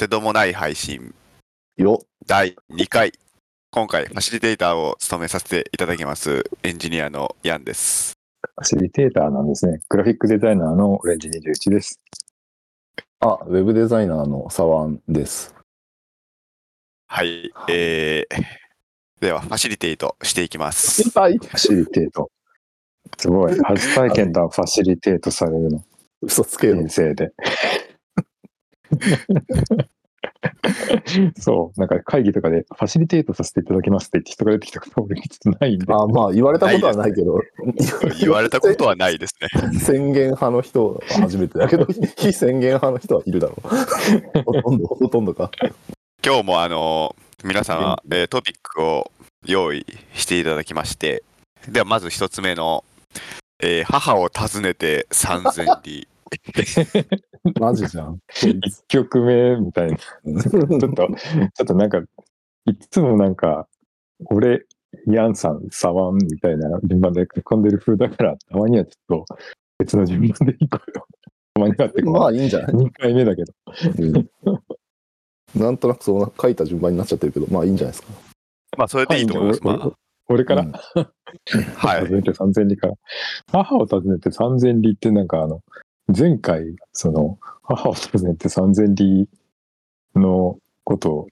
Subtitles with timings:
[0.00, 1.14] てどもない配信
[1.76, 3.12] よ第2回。
[3.70, 8.14] 今回、ファシリテーターを務めさせていただきます、エンジニアのヤンです。
[8.40, 9.80] ファシリテーターなんですね。
[9.90, 12.00] グラフィックデザイナーのオレンジ21です。
[13.20, 15.54] あ、ウェブデザイナーのサワンです。
[17.06, 17.52] はい。
[17.68, 18.44] えー、
[19.20, 21.10] では、ファシリテートしていきます。
[21.18, 21.36] はい。
[21.36, 22.30] ファシリテート。
[23.18, 23.58] すごい。
[23.58, 25.84] 初体験だ、ファシリテートされるの。
[26.22, 26.76] 嘘つけよ。
[26.76, 27.32] 先生で。
[31.38, 31.80] そう。
[31.80, 35.86] なんか会議とかで、ファシリテートさせていただきますって言って人が出てきたこと俺ちょっとないんで。
[35.92, 37.38] あ、まあ、言われたことはないけど。
[38.20, 39.78] 言われたことはないですね。
[39.78, 41.86] 宣言派の人は初めてだけど、
[42.16, 44.42] 非宣言派の人はいるだろう。
[44.42, 45.50] ほとんど、 ほとんどか。
[46.24, 47.14] 今日もあの
[47.44, 49.10] 皆さん、えートピックを
[49.46, 51.22] 用意していただきまして、
[51.68, 52.84] ではまず一つ目の、
[53.62, 56.09] えー母を訪ねて三千里。
[57.60, 58.20] マジじゃん。
[58.30, 59.90] 一曲目みたい
[60.24, 60.42] な。
[60.42, 62.02] ちょっと、ちょっとなんか、
[62.66, 63.66] いつもなんか、
[64.26, 64.66] 俺、
[65.06, 69.36] ヤンさん、サワンみたいな順番で書き込んでる風だから、たまにはちょっと
[69.78, 71.06] 別の順番でいこうよ。
[71.54, 73.52] たまにはってまあいいんじゃない、2回目だけど。
[75.54, 78.12] なんとなくそうな書いた順番になっちゃってるけど、まあいいんじゃないですか。
[78.76, 79.66] まあそれでいいと思います。
[79.66, 79.92] はいま
[80.30, 80.80] 俺から、うんあ、
[81.74, 82.06] はい。
[82.06, 82.94] 訪ねて3000里から。
[83.50, 85.60] 母を訪ねて3000里ってなんかあの、
[86.16, 89.28] 前回、その、母を訪ねて3000里
[90.14, 91.28] のことを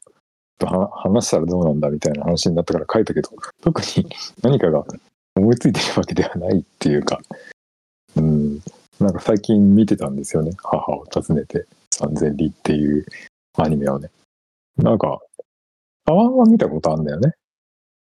[0.61, 4.07] 話したらどうなんだみたいな話になったから書いたけど、特に
[4.43, 4.85] 何かが
[5.37, 7.21] 思いついてるわけではないっていうか、
[8.17, 8.61] うん、
[9.01, 10.53] なんか最近見てたんですよね。
[10.63, 13.07] 母を訪ねて3000里っていう
[13.57, 14.11] アニメをね。
[14.77, 15.21] なんか、
[16.05, 17.35] アワンは見たことあるんだよね。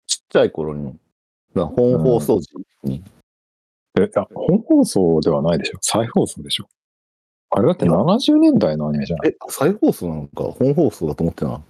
[0.08, 0.96] ちっちゃい頃に、
[1.54, 2.50] 本放送時
[2.84, 3.04] に、
[4.00, 6.68] え、あ、本放送ではないでしょ再放送でしょ
[7.52, 9.32] あれだっていや70年代のアニメじゃない？
[9.32, 11.62] え、再放送なのか本放送だと思ってな。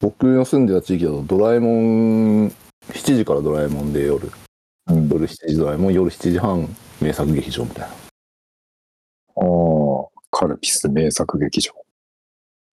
[0.00, 2.52] 僕の住んでた地域だとドラえもん、7
[3.16, 4.30] 時からドラえもんで夜、
[4.88, 5.08] うん。
[5.08, 6.68] 夜7時ドラえもん、夜7時半
[7.00, 7.88] 名作劇場みたいな。
[7.88, 7.90] あ
[9.40, 11.72] あ、カルピス名作劇場。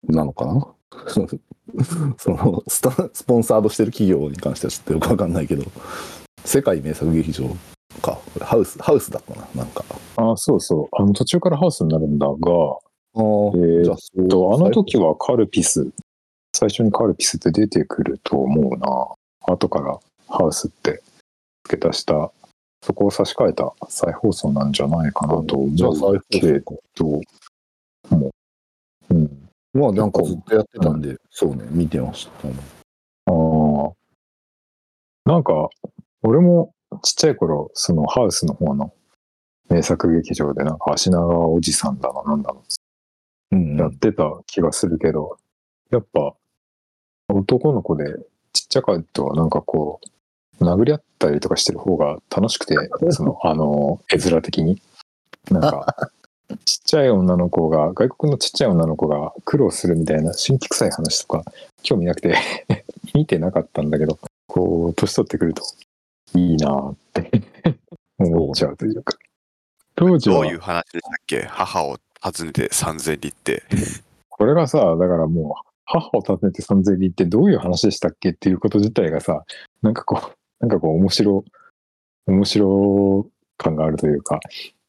[0.09, 0.75] なのかな？
[2.19, 5.65] そのスタスポンサードしてる企業に関してはちょっとよくわかんないけど
[6.45, 7.45] 世界名作劇場
[8.01, 9.85] かハウスハウスだったななんか
[10.17, 10.97] ああ、そうそう。
[11.01, 12.37] あの途中からハウスになるんだが、あ
[13.55, 13.83] え
[14.25, 15.89] っと、あの時はカルピス、
[16.55, 18.89] 最初にカルピスって出てくると思うな。
[19.53, 21.03] 後からハウスって
[21.65, 22.33] 付け足した、
[22.83, 26.75] そこを差し替えた再放送なんじゃないかなと思じゃあ再放うけど、
[28.11, 28.31] も
[29.11, 29.49] う、うん。
[29.73, 32.55] まあなんかずっとやってたんで、そうね見てましたね
[33.27, 33.33] ああ。
[35.31, 35.69] なんか、
[36.23, 36.73] 俺も
[37.03, 38.93] ちっちゃい頃、そのハウスの方の
[39.69, 42.63] 名作劇場で、なんか足長おじさんだな、なんだろ
[43.53, 45.39] うんう、やってた気がするけど、
[45.91, 46.35] やっぱ、
[47.29, 48.05] 男の子で
[48.53, 50.01] ちっちゃかったはなんかこ
[50.61, 52.77] う、殴り合ったりとかしてる方が楽しくて、
[53.11, 54.81] その、 あの、絵面的に。
[55.51, 56.11] なんか、
[56.65, 61.45] ちっちゃい女の子が、外国のちっちゃい女の子が苦労するみたいな新規臭い話とか、
[61.83, 62.35] 興味なくて
[63.15, 65.63] 見てなかったんだけど、こう、年取ってくると、
[66.35, 67.31] いいなーって
[68.19, 69.17] 思っちゃうというか。
[69.95, 71.43] 当時はどういう話でしたっけ？
[71.43, 73.63] 母を訪ねて三千里って。
[74.29, 79.45] これがさ、だからもう、母を訪ねて三千里ってどういう話でしたっけっていうこと自体がさ、
[79.83, 81.45] なんかこう、なんかこう面白、
[82.27, 84.39] 面白感があるというか、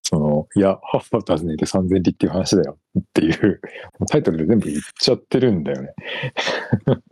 [0.03, 3.61] その、いや、母を訪ねて三千里っていう話だよっていう、
[4.09, 5.93] タイトルで全部言っちゃってるんだよね。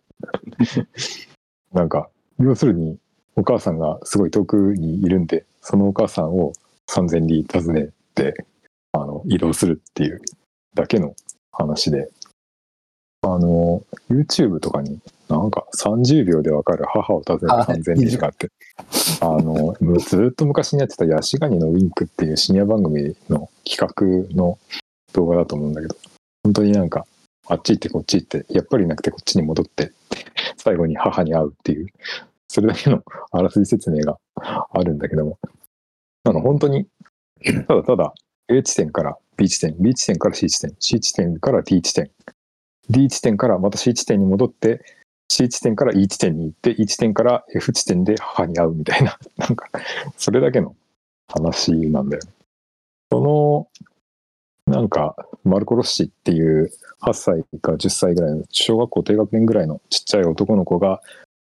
[1.73, 2.97] なんか、要するに、
[3.37, 6.53] お母さんがすごい遠くにいるんで、そのお母さんを
[6.87, 8.33] 三千里訪ねて、
[8.93, 10.21] あの、移動するっていう
[10.73, 11.15] だけの
[11.51, 12.09] 話で、
[13.21, 14.99] あの、YouTube とかに
[15.29, 18.49] なんか30秒でわかる母を訪ねてあ3000人しかあって、
[19.21, 24.57] あの、ずっと昔にやってたヤシガニのウィンクっていう深夜番組の企画の
[25.13, 25.95] 動画だと思うんだけど、
[26.43, 27.05] 本当になんか、
[27.49, 29.91] あっち行ってこっち行って、やっぱりなくてこっちに戻って、
[30.57, 31.87] 最後に母に会うっていう、
[32.47, 35.39] それだけのあらすじ説明があるんだけども、
[36.23, 36.87] なんか本当に、
[37.67, 38.13] ただただ
[38.49, 42.09] A 地点から B 地点、B 地点から C 地点、C 地点から D 地点、
[42.89, 44.83] D 地点からまた C 地点に戻って、
[45.29, 49.69] C 地点から E 地点に行って、E 地点から F 地点で母に会うみたいな、 なんか、
[50.15, 50.75] それだけの
[51.27, 52.23] 話なんだよ。
[53.11, 56.71] その、なんか、マルコ・ロッシっていう
[57.01, 61.01] 8歳か10歳ぐらいの、小学校低学年ぐらいのちっちゃい男の子が、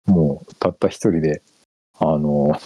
[0.05, 1.41] もうたった一人で、
[1.99, 2.59] あの、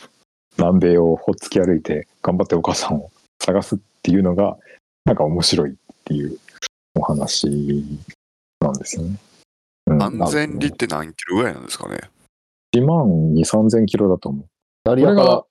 [0.58, 4.58] 南米をほっつき歩いて、頑張ってお母さんを探すっていうのが、
[5.06, 5.76] なんか面白いっ
[6.06, 6.38] ていう
[6.96, 7.48] お話
[8.60, 9.18] なんですよね。
[9.90, 12.00] 3000里って何キロぐらいなんですかね
[12.74, 14.46] ？1万2、3000キロだと思う。
[14.84, 15.46] ダリアからこれが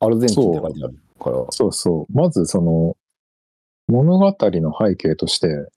[0.00, 2.12] アルゼンチンって書いてあるから、そうそう。
[2.12, 2.96] まずその、
[3.88, 5.68] 物語の背景として、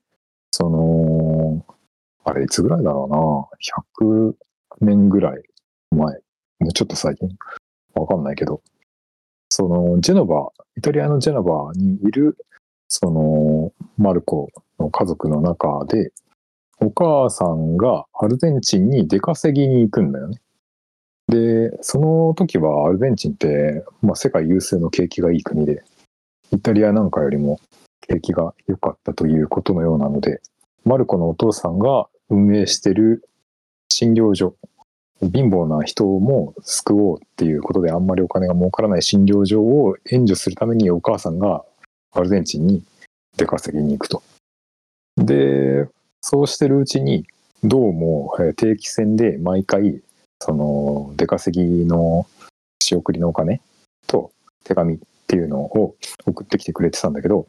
[0.50, 1.64] その、
[2.24, 3.48] あれいつぐらいだろ
[3.98, 4.34] うな？100
[4.80, 5.42] 年ぐらい
[5.94, 6.20] 前。
[6.60, 7.28] もうちょっと最近。
[7.94, 8.62] わかんないけど。
[9.48, 12.36] その、ジェノバ、イタリアのジェノバにいる、
[12.88, 14.48] その、マルコ
[14.78, 16.12] の家族の中で、
[16.80, 20.40] お母さんがアルゼンチンに出稼ぎに行くんだよね。
[21.28, 25.84] で、その時はアルゼンチンって、まあ、世界有数の景気がいい国で、
[26.50, 27.60] イタリアなんかよりも
[28.00, 30.42] 景気が良かったということのようなので、
[30.84, 33.24] マルコのお父さんが運営してる
[33.88, 34.56] 診療所、
[35.22, 41.64] 貧乏な人も救おうっていうことであんまりお金が儲からない診療所を援助するためにお母さんが
[42.12, 42.82] アルゼンチンに
[43.36, 44.22] 出稼ぎに行くと。
[45.16, 45.88] で、
[46.20, 47.26] そうしてるうちに、
[47.62, 50.02] どうも定期船で毎回、
[50.40, 52.26] その出稼ぎの
[52.82, 53.60] 仕送りのお金
[54.08, 54.32] と
[54.64, 54.98] 手紙っ
[55.28, 55.94] ていうのを
[56.26, 57.46] 送ってきてくれてたんだけど、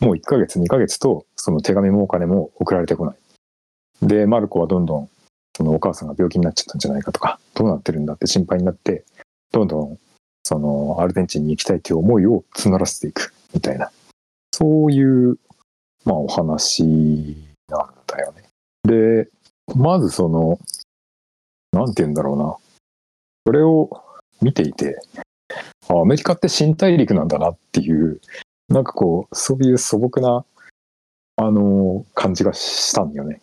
[0.00, 3.16] もう1ヶ月2ヶ月とその手紙もお金も送られてこない。
[4.02, 5.08] で、マルコはどんどん
[5.56, 9.06] そのお母さんが病気になっちゃったんじゃないかとか、どうなってるんだって心配になって、
[9.52, 9.98] どんどん
[10.42, 13.90] そのアルゼンチンに行きたいという思いを募らせていくみたいな、
[14.52, 15.38] そういう、
[16.04, 16.84] まあお話
[17.68, 18.42] なんだよね。
[18.82, 19.30] で、
[19.74, 20.58] まずその、
[21.72, 22.56] なんて言うんだろうな。
[23.46, 23.88] それを
[24.42, 25.00] 見ていて、
[25.88, 28.20] アメリカって新大陸なんだなっていう、
[28.68, 30.44] なんかこう、そういう素朴な、
[31.36, 33.40] あの、感じがしたんだよね。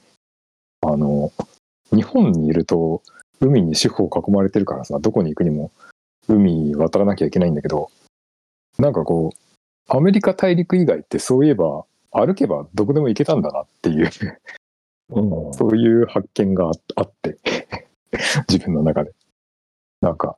[0.82, 1.32] あの、
[1.94, 3.02] 日本にいると、
[3.40, 5.72] 海に四方囲まれてるからさ、どこに行くにも
[6.28, 7.92] 海渡らなきゃいけないんだけど、
[8.78, 9.38] なんかこう、
[9.88, 14.10] アメリカ大陸以外ってそういえば、歩けばどこでも行けたんだなっていう、
[15.10, 17.38] うんそういう発見がああって、
[18.50, 19.12] 自分の中で。
[20.02, 20.38] なんか、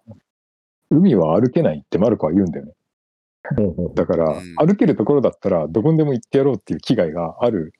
[0.89, 2.73] 海は歩けないってマルコは言うんだよね。
[3.93, 7.73] だから、うん歩けるところだったらどこにでも行ってやろうっていう気概がある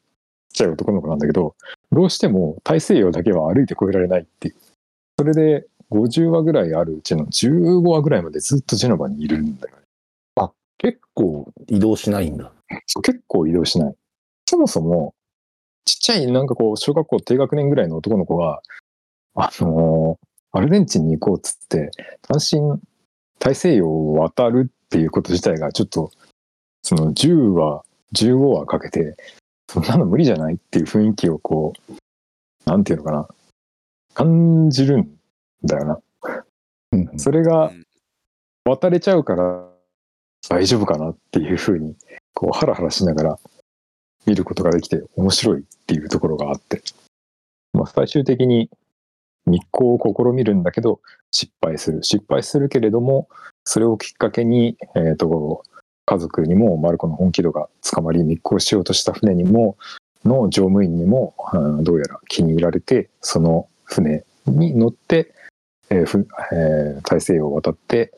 [0.54, 1.56] ちっちゃい男の子なんだけど、
[1.95, 4.56] どうしても大西洋だけは歩いて越えられないっていう。
[5.18, 9.86] それで50話ぐらいあるうちの15話ぐらいまでずっとジェノバにいるんだよね。
[10.77, 12.51] 結構移動しないんだ。
[12.86, 13.95] そう結構移動しない。
[14.47, 15.15] そもそも、
[15.86, 18.62] ちっちゃいなんかこう、小学校低学年ぐらいの男の子が、
[19.36, 20.25] あのー
[20.57, 21.91] アルゼンチンに行こうっつって、
[22.21, 22.80] 単身
[23.39, 26.12] 大西洋を渡るっていうこと自体がちょっと、
[26.81, 27.83] その10話、
[28.13, 29.18] 15話かけて、
[29.67, 31.94] そんなの無理じゃないっていう雰囲気をこう、
[32.65, 33.27] なんていうのかな、
[34.13, 35.17] 感じるん
[35.63, 36.00] だよな。
[36.91, 37.71] うんそれが
[38.63, 39.69] 渡れちゃうから
[40.50, 41.95] 大丈夫かなっていうふうに、
[42.33, 43.39] こう、ハラハラしながら
[44.25, 46.81] 見ることができて面白いっていうところがあって。
[47.73, 48.69] まあ、最終的に
[49.45, 51.01] 日光を試みるんだけど、
[51.31, 52.03] 失敗する。
[52.03, 53.27] 失敗するけれども、
[53.63, 55.63] それをきっかけに、えっ、と、
[56.06, 59.78] 家族にもマルコの本気度が捕まり、密航しようとした船にも、
[60.24, 65.34] の乗務員にも、うんどうやら気に入られて、その船に乗って、
[65.90, 68.12] えーふえー大西洋を渡って、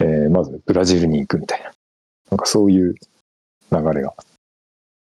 [0.00, 1.72] えーまずブラジルに行くみたいな、
[2.30, 2.94] なんかそういう
[3.72, 4.14] 流れが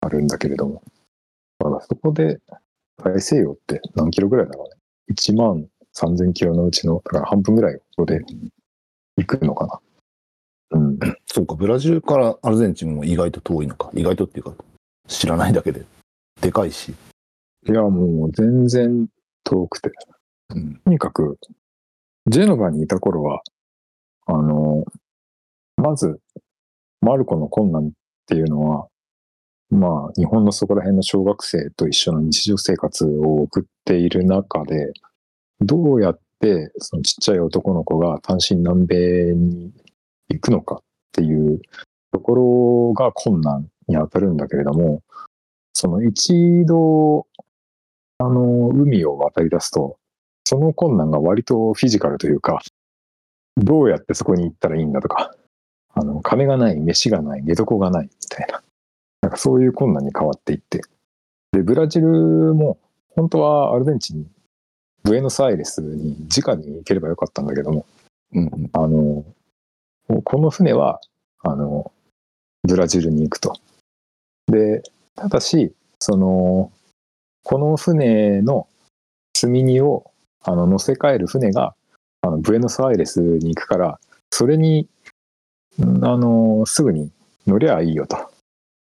[0.00, 0.82] あるんだけれども、
[1.58, 2.40] まだそこで
[3.02, 4.76] 大西洋って何キロぐらいだろうね。
[5.14, 8.20] 1万3000キロのうちの、だから半分ぐらいをここで
[9.16, 9.80] 行くのかな。
[10.72, 10.98] うん。
[11.26, 13.90] そうか、ブラジルからアルゼンチンも意外と遠いのか。
[13.94, 14.54] 意外とっていうか、
[15.06, 15.84] 知らないだけで。
[16.40, 16.94] でかいし。
[17.68, 19.06] いや、もう全然
[19.44, 19.90] 遠くて。
[20.50, 20.74] うん。
[20.84, 21.38] とにかく、
[22.26, 23.42] ジェノバにいた頃は、
[24.26, 24.84] あの、
[25.76, 26.20] まず、
[27.00, 27.90] マルコの困難っ
[28.26, 28.88] ていうのは、
[29.70, 34.92] まあ、日本のそこら辺の小学生と一緒の日常生活を送っている中で、
[35.60, 39.72] どうやってそのちっちゃい男の子が単身南米に
[40.32, 40.78] 行くのかっ
[41.12, 41.60] ていう
[42.12, 45.02] ところが困難に当たるんだけれども、
[45.72, 47.26] その一度、
[48.18, 49.96] あの、海を渡り出すと、
[50.44, 52.60] その困難が割とフィジカルというか、
[53.56, 55.34] どうやってそこに行ったらいいんだとか、
[55.94, 58.62] あの、金がない、飯がない、寝床がない、みたいな。
[59.22, 60.80] なんかそういう困難に変わっていって。
[61.52, 62.08] で、ブラジル
[62.54, 62.78] も、
[63.10, 64.26] 本当はアルゼンチン、
[65.04, 67.86] ブエノスアイレスに直に行ければよかったんだけども、
[68.32, 68.70] うん。
[68.72, 69.24] あの、
[70.24, 71.00] この船は、
[71.42, 71.92] あの、
[72.62, 73.54] ブラジルに行くと。
[74.48, 74.82] で、
[75.16, 76.72] ただし、その、
[77.44, 78.68] この船の
[79.34, 80.10] 積み荷を、
[80.42, 81.74] あの、乗せ替える船が、
[82.20, 84.88] あの、ブエノスアイレスに行くから、それに、
[85.80, 87.10] あの、すぐに
[87.46, 88.30] 乗りゃいいよと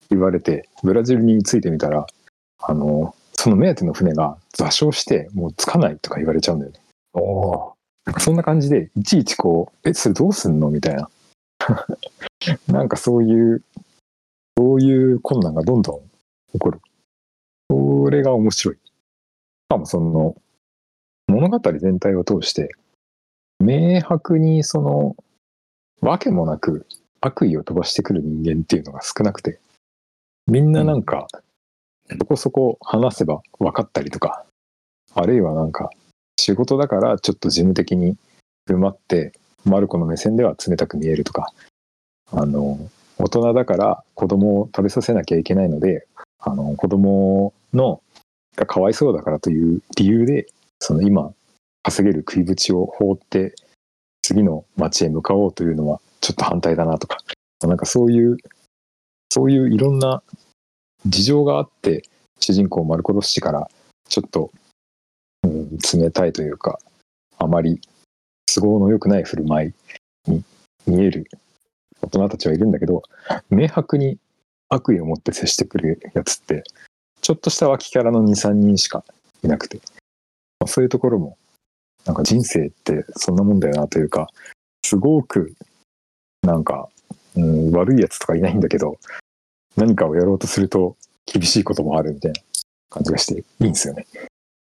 [0.10, 2.05] 言われて、ブラジルに着いてみたら、
[2.60, 6.79] あの、その目当ての船が座礁してもう着かないとか言われちゃうんだよね。
[7.13, 7.72] おお
[8.05, 10.69] なんかそんな感じで、いちいちこう、え、それどうすんの？
[10.69, 11.10] みたいな。
[12.67, 13.63] なんかそういう、
[14.57, 16.01] そういう困難がどんどん
[16.51, 16.81] 起こる。
[17.69, 18.75] それが面白い。
[18.75, 18.79] し
[19.69, 20.36] かもその、
[21.27, 22.69] 物語全体を通して、
[23.60, 25.15] 明白にその、
[26.01, 26.86] わけもなく
[27.22, 29.60] 悪意を飛ばしてくる人間っていうのが少なくて、
[30.48, 31.27] みんななんか、
[32.10, 34.45] そこそこ話せば分かったりとか、
[35.15, 35.89] あるいはなんか、
[36.37, 38.17] 仕事だからちょっと事務的に
[38.67, 39.33] 振る舞って、
[39.65, 41.53] マルコの目線では冷たく見えるとか、
[42.31, 42.79] あの、
[43.17, 46.07] 大人だから子供を食べさせなきゃいけないので、
[46.39, 48.01] あの、子供の、
[48.55, 50.47] がかわいそうだからという理由で、
[50.79, 51.33] その今、
[51.83, 53.53] 稼げる食いぶちを放って、
[54.21, 57.17] 次の町へ向かおうというのはちょっと反対だなとか、
[57.61, 58.37] なんかそういう、
[59.31, 60.23] そういういろんな
[61.05, 62.03] 事情があって、
[62.39, 63.69] 主人公マルコ・ロッシから
[64.07, 64.51] ちょっと、
[65.93, 66.79] 冷たいというか、
[67.37, 67.81] あまり
[68.53, 69.73] 都合の良くない振る舞
[70.27, 70.43] いに
[70.85, 71.27] 見える
[72.01, 73.03] 大人たちはいるんだけど、
[73.49, 74.17] 明白に
[74.69, 76.63] 悪意を持って接してくるやつって、
[77.21, 79.03] ちょっとした脇キャラの2、3人しか
[79.43, 79.77] いなくて、
[80.59, 81.37] まあ、そういうところも、
[82.05, 84.27] なんか人生ってそんなもんだよなというか、
[84.85, 85.53] すごく、
[86.41, 86.89] なんか、
[87.35, 88.97] うん、悪いやつとかいないんだけど、
[89.75, 92.41] 何かをやろうとすると厳しいこともあるみたいな
[92.89, 94.05] 感じがしていいんですよね。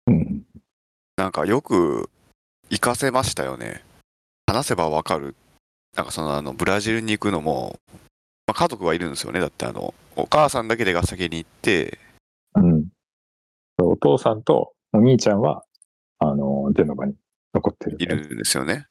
[0.06, 0.42] うん。
[1.18, 2.08] なんかよく
[2.70, 3.82] 活かせましたよね。
[4.46, 5.34] 話せばわかる。
[5.96, 7.80] なんかそのあのブラジルに行くのも、
[8.46, 9.40] まあ、家族はいるんですよね。
[9.40, 11.98] だってあのお母さんだけでが先に行って、
[12.54, 12.86] うん。
[13.82, 15.64] お父さんとお兄ちゃんは、
[16.20, 17.14] あの、ジェノバに
[17.52, 18.86] 残ってる、いるんですよね。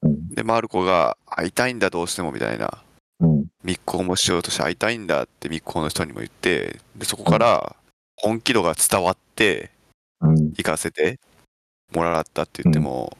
[0.00, 0.28] うん。
[0.30, 2.82] で、マルコが会いたいんだどうしてもみたいな。
[3.20, 3.46] うん。
[3.64, 7.76] 密航もしようとして会いたいんだって密航の人にも言って、でそこから
[8.16, 9.70] 本気度が伝わって
[10.22, 10.52] うん。
[10.52, 11.20] 行かせて
[11.92, 13.16] もらったって言っても、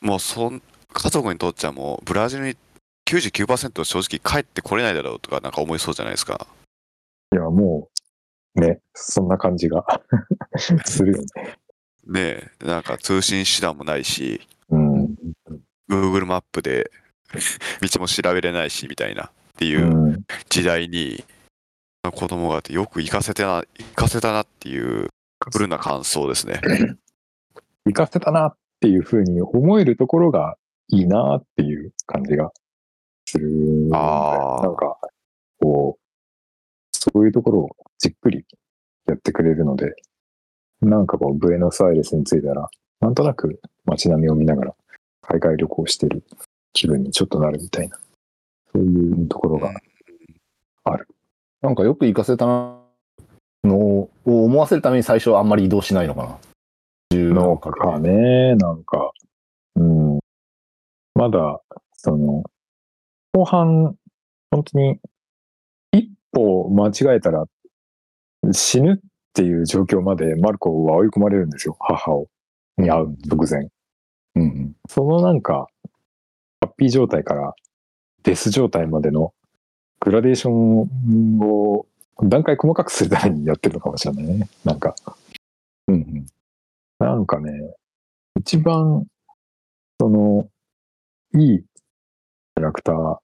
[0.00, 0.62] もうそん
[0.92, 2.56] 家族にとっちゃもうブラジルに
[3.08, 6.46] 99%正直帰ってこれないだろうとかなんか思いそうじゃないですか。
[7.32, 7.88] いや、も
[8.56, 9.84] う、ね、そんな感じが
[10.84, 11.24] するよね。
[12.06, 15.16] ねえ、なんか通信手段もないし、うん。
[15.88, 16.90] Google マップで
[17.80, 19.68] 道も調べれないしみたいなってう。
[19.68, 21.24] いうん時代に、
[22.12, 25.08] 子供があってよく行かせてな、行かせたなっていう
[25.52, 26.60] フルな感想ですね。
[27.86, 30.56] 行かせたなっていうふうに思えるところが
[30.88, 32.50] いいなっていう感じが
[33.26, 33.48] する。
[33.88, 34.98] なんか、
[35.60, 36.00] こう、
[36.92, 38.44] そういうところをじっくり
[39.06, 39.94] やってくれるので、
[40.80, 42.68] なんかこう、ブエノスアイレスに着いたら、
[43.00, 44.74] なんとなく街並みを見ながら
[45.22, 46.22] 海外旅行してる
[46.72, 47.98] 気分にちょっとなるみたいな、
[48.72, 49.72] そういうところが、
[51.62, 56.38] なんかよく行かせたのを思わせるために最初はあんまり移動しないのかな。
[57.10, 59.10] 10のかね、なんか、
[59.74, 60.20] うん。
[61.14, 61.60] まだ、
[61.96, 62.44] その、
[63.32, 63.96] 後半、
[64.50, 65.00] 本当に、
[65.92, 67.44] 一歩間違えたら
[68.52, 68.98] 死ぬっ
[69.32, 72.28] ていう状況までマルコは追い込まれるんですよ、母を、
[72.78, 73.68] に会う直前。
[74.36, 74.72] うん。
[74.88, 75.66] そのなんか、
[76.60, 77.54] ハッピー状態から
[78.22, 79.34] デス状態までの
[79.98, 81.86] グラデーションを
[82.22, 84.48] 段階細かくするためにやってるのかもしれないね。
[84.64, 84.94] なんか、
[85.88, 86.26] うんうん。
[87.00, 87.50] なんかね、
[88.38, 89.06] 一番、
[89.98, 90.50] その、
[91.34, 93.18] いいキャラクター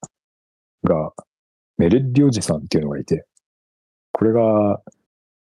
[0.83, 1.13] が、
[1.77, 3.27] メレッリおじさんっていうのがいて、
[4.13, 4.81] これが、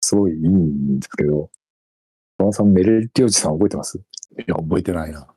[0.01, 1.49] すごいいいんですけど、
[2.37, 3.97] 小野さん、メレッリおじさん覚えてます？
[3.97, 4.01] い
[4.45, 5.33] や、覚えてないな。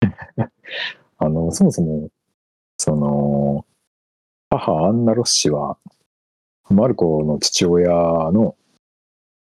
[1.18, 2.08] あの、そもそも、
[2.78, 3.66] その、
[4.48, 5.76] 母アンナ・ロッシは、
[6.70, 8.56] マルコの父親の、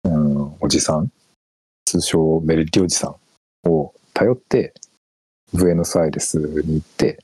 [0.05, 1.13] うん、おじさん、
[1.89, 4.75] 通称メレッリおじさんを頼って、
[5.55, 7.19] ブエノスアイレスに行って、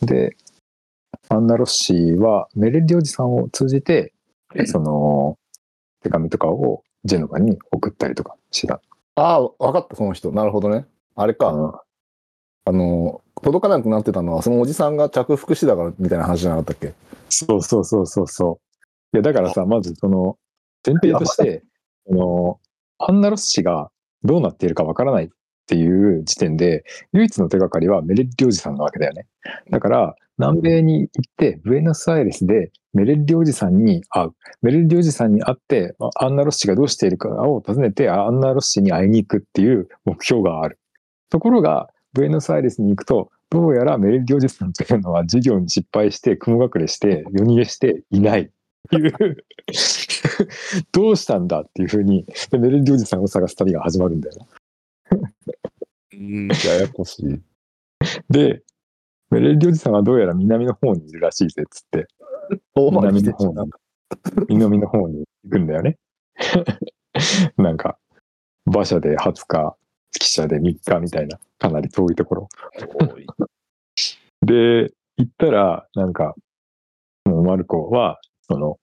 [0.00, 0.36] で、
[1.28, 4.12] アンナ・ロッシはメレッリおじさんを通じて、
[4.66, 5.36] その、
[6.04, 8.80] 手紙とかをジェノバに送ったりとかしてた。
[9.16, 10.30] ああ、わかった、その人。
[10.30, 10.86] なるほどね。
[11.16, 11.48] あれか。
[11.48, 11.82] あ
[12.68, 16.94] あの、届かなくなってたのは、そのおじさんが着服してたからみたいな話じゃなかったっけ？
[17.28, 18.60] そうそうそうそうそ
[19.12, 19.16] う。
[19.16, 20.38] いや、だからさ、まずその、
[20.86, 21.64] 前提として、
[22.08, 22.60] あの、
[22.98, 23.90] アンナ・ロッシが
[24.24, 25.28] どうなっているかわからないっ
[25.66, 29.26] ていう時点で、唯一の手がかりはメレッリおじさんなわけだよね。
[29.70, 34.30] だから、南米に行って、ブエノスアイレスでメレッリおじさんに会う。
[34.62, 40.78] メレッリおじさんに会って、アンナ・ロッシがどうしているかを尋ねて、アンナ・ロッシに会いに行くっていう目標がある。
[41.30, 48.48] ところが、ブエノスアイレスに行くと、どうやらメレッリおじさんというのは授業に失敗して雲隠れして夜逃げしていないっ
[48.90, 49.36] ていう
[50.92, 55.18] どうしたんだっていうふうに、でメレルディおじさんを探す旅が始まるんだよな。
[56.14, 57.40] うんややこしい。
[58.30, 58.62] で、
[59.30, 62.06] メレルディおじさんはどうやら南の方にいるらしいぜっつって、
[62.74, 63.70] 遠回り南の方にしてんじゃん。、
[64.48, 65.98] 南の方に行くんだよね。
[67.56, 67.98] なんか、
[68.66, 69.76] 馬車で20日、
[70.18, 72.48] 汽車で3日みたいな、かなり遠いところ。
[74.42, 76.34] で、行ったら、なんか、
[77.24, 78.78] もうマルコは、その、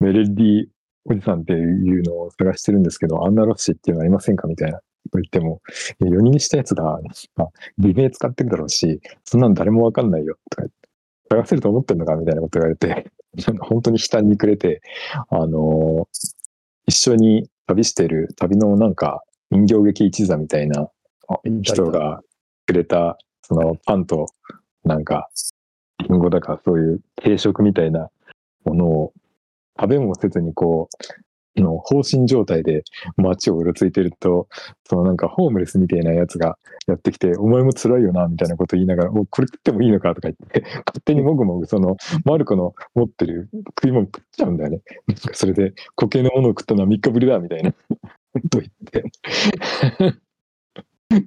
[0.00, 0.66] メレルディ
[1.04, 4.80] おじさんっていうのを探してるんですけど、アンナ・ロッシっていうのはいませんかみたいな。
[5.10, 5.62] と言っても、
[6.00, 7.00] 4人したやつが、
[7.34, 10.88] まあ、偽名使ってるだろうし、そんなの誰もわかんないよ、とか言って、
[11.30, 13.10] 探せると思ってんのかみたいなこと言われて、
[13.60, 14.82] 本当に悲嘆にくれて、
[15.30, 16.38] あのー
[16.88, 20.88] 一緒に旅してる旅のなんか人形劇一座みたいな
[21.62, 22.22] 人が
[22.66, 24.26] くれた、そのパンと、
[24.84, 25.28] なんか、
[25.98, 28.08] リンゴだかそういう軽食みたいな
[28.64, 29.12] ものを
[29.80, 31.04] 食べもせずにこう、
[31.60, 32.82] の放心状態で
[33.16, 34.48] 街をうろついてると、
[34.88, 36.56] そのなんかホームレスみたいなやつが
[36.86, 43.48] やってきて、お前も辛いよな、みたいなこと言いながら、おこれ食ってもいいのかとか言って、 勝手にもぐもぐそのマルコの持ってる
[43.82, 44.80] 食い物食っちゃうんだよね。
[45.32, 47.72] それで固形のものを食ったのは3日ぶりだ、みたいな
[48.50, 49.04] と言って。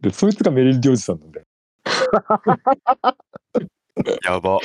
[0.02, 1.46] で、そいつがメリルディおじさんなんだよ。
[4.26, 4.60] やば。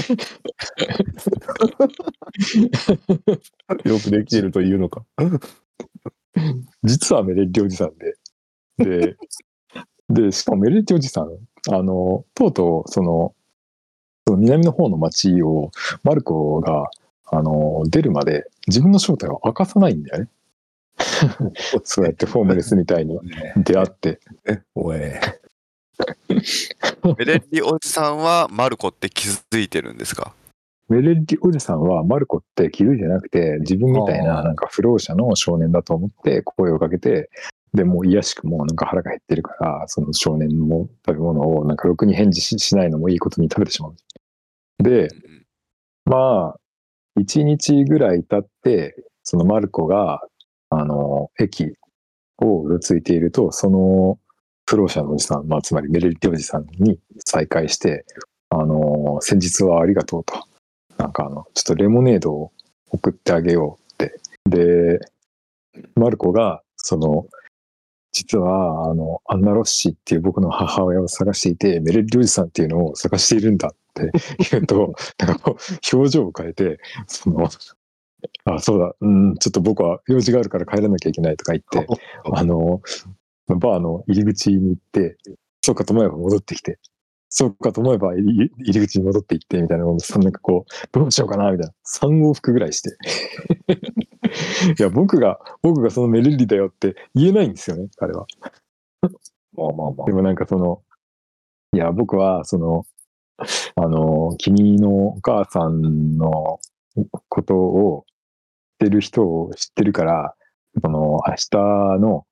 [3.85, 5.05] よくできてるというのか。
[6.85, 8.17] 実はメレッリおじさんで。
[8.79, 9.17] で、
[10.09, 11.31] で、しかもメレッリおじさん、
[11.73, 13.35] あの、とうとう、その、
[14.27, 15.71] その南の方の町を、
[16.03, 16.91] マルコが、
[17.27, 20.29] あの、出るまで自分の正体を明かさないんだよね。
[21.85, 23.19] そうやってホームレスみたいに
[23.57, 24.21] 出会って。
[24.75, 24.99] おい。
[27.19, 30.35] メレッリおじさんはマルコって気づいてるんですか？
[30.89, 34.45] メレッリおじさんはマルコって気づいてなくて、自分みたいあなー。
[34.45, 37.31] なんか不老者の少年だと思って声をかけて、
[37.75, 43.95] で、もう癒しくもなんか腹が減ってるから、その少年の食べ物をなんかろくに返事ししないのもいいことに食べてしまう。
[44.83, 45.09] で、
[46.05, 46.61] まあ、
[47.19, 48.95] 一日ぐらい経って、
[49.25, 50.23] そのマルコが、
[50.71, 51.75] あの、駅
[52.39, 54.19] をうろついていると、その
[54.67, 58.05] 不老者のおじさん、まあ、つまりメレリティおじさんに再会して、
[58.51, 60.45] あの、先日はありがとうと。
[60.99, 62.53] なんかあの、ちょっとレモネードを
[62.91, 64.19] 送ってあげようって。
[64.49, 64.99] で、
[65.95, 67.27] マルコが、その、
[68.13, 74.11] 実は、あの、アンナ・ロッシっていう僕の母親を探していて、メレリおじさんっていうのを探しているんだって
[74.51, 77.49] 言うと、 なんかこう、表情を変えて、その、
[78.47, 81.87] あ、そうだ、うん、ちょっと僕は用事があるから帰らなきゃいけないとか言って、
[82.33, 82.81] あの、
[83.55, 85.17] バーの入り口に行って、
[85.63, 86.79] そうかと思えば戻ってきて、
[87.29, 92.97] そうかと思えば入り口に戻って行って、みたいな、そんなんかこう、どうしようかな、みたいな、3往復ぐらいして。
[94.79, 98.27] いや、僕が、僕がそのメレッリだよって言えないんですよね、彼は。
[99.53, 100.13] まあまあまあで。
[100.13, 100.83] もなんかその、
[101.73, 102.85] いや、僕は、その、
[103.75, 106.61] あの、君のお母さんの
[107.29, 108.07] ことを
[108.81, 110.35] 知ってる人を知ってるから、
[110.81, 111.59] その、明日
[111.99, 112.27] の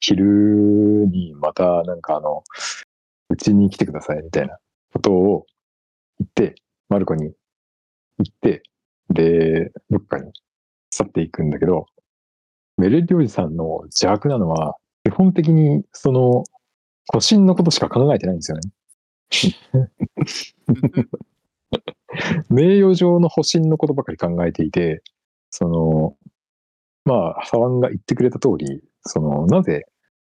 [0.00, 2.42] 昼にまた、なんかあの、
[3.28, 4.58] うちに来てください、みたいな
[4.92, 5.46] ことを
[6.18, 6.56] 言って、
[6.88, 7.32] マルコに言
[8.28, 8.62] って、
[9.10, 10.32] で、どっかに
[10.90, 11.86] 去っていくんだけど、
[12.76, 16.44] メレッリおじさんの邪悪なのは、基本的に、その、
[17.12, 18.62] 保身のことしか考えてないんですよね。
[22.48, 25.02] 名誉上の保身のことばかり考えていて、
[25.50, 26.16] その、
[27.04, 29.84] まあ、沢ンが言ってくれた通り、その、なぜ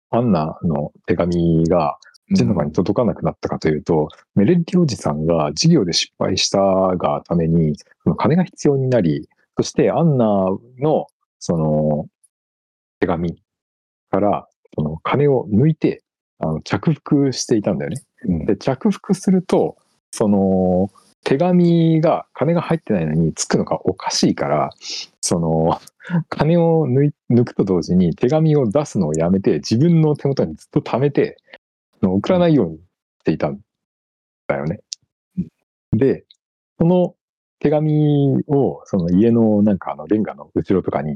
[0.09, 1.97] アンナの手紙が
[2.31, 10.25] ジェノバに届かなくなったかというと、メレッリおじさんが事業で失敗したがために、その金が必要になり、そしてアンナ
[10.79, 11.07] の、
[11.39, 12.07] その、
[12.99, 13.37] 手紙
[14.09, 16.03] から、その金を抜いて、
[16.39, 18.01] あの着服していたんだよね。
[18.27, 19.77] うんで、着服すると、
[20.11, 20.89] その、
[21.25, 24.69] 手紙が、金が入ってないのにつくのがおかしいから、
[25.21, 25.79] その、
[26.29, 31.37] 金を抜くと同時に手紙を出すのをやめて、自分の手元にずっと貯めて、
[32.01, 32.81] 送らないようにし
[33.25, 33.59] ていたん
[34.47, 34.81] だよね。
[35.93, 36.25] で、
[36.77, 37.15] その
[37.57, 41.13] 手紙を、その家のなんかあのレンガの後ろとかに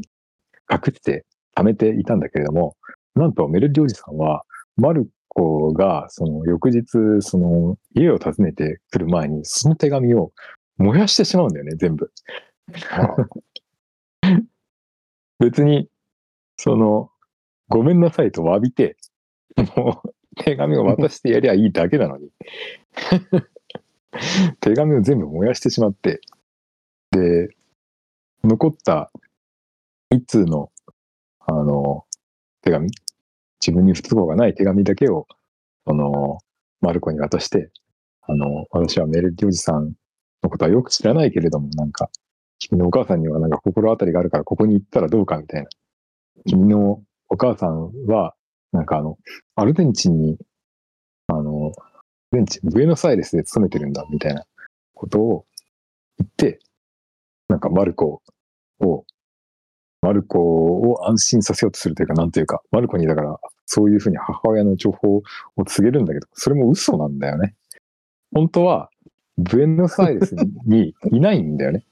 [0.72, 2.76] 隠して貯めていたんだけれども、
[3.13, 4.43] なんとメルディおじさんは、
[4.76, 10.32] マルコがその翌日、その家を訪ねてくる前に、その手紙を
[10.78, 12.12] 燃やしてしまうんだよね、全部。
[15.39, 15.89] 別に、
[16.58, 17.10] その、
[17.70, 18.98] ごめんなさいと詫びて、
[19.76, 20.13] もう
[20.44, 22.30] 手紙を渡してやりゃいいだけなのに。
[24.60, 26.20] 手紙を全部燃やしてしまって、
[27.12, 27.50] で、
[28.44, 29.12] 残った
[30.10, 30.72] 一通の、
[31.39, 32.06] あの、
[32.62, 32.89] 手紙、
[33.62, 35.28] 自分に不都合がない手紙だけを、
[35.86, 36.39] その、
[36.82, 37.72] マルコに渡して、
[38.22, 39.93] あの、私はメレッティおじさん
[40.43, 42.10] のことはよく知らないけれども、なんか、
[42.60, 45.69] 君のお母さんにはなんか心当たりがあるから、ここに行ったらどうかみたいな。
[46.45, 48.36] 君のお母さんは、
[48.72, 49.17] なんかあの、
[49.56, 50.38] アルゼンチンに、
[51.28, 51.72] あの、
[52.32, 54.43] アルゼンチン、ブエノスアイレスで勤めてるんだ、みたいな
[54.93, 55.45] ことを
[56.17, 56.60] 言って、
[57.48, 58.22] なんかマルコ
[58.82, 59.04] を、
[60.01, 65.23] マルコを安心させようとするというか、なんというか、マルコにだから、そういうふうに母親の情報を
[65.65, 67.55] 告げるんだけど、それも嘘なんだよね。
[68.33, 68.89] 本当は、
[69.38, 70.35] ブエノスアイレス
[70.65, 71.83] にいないんだよね。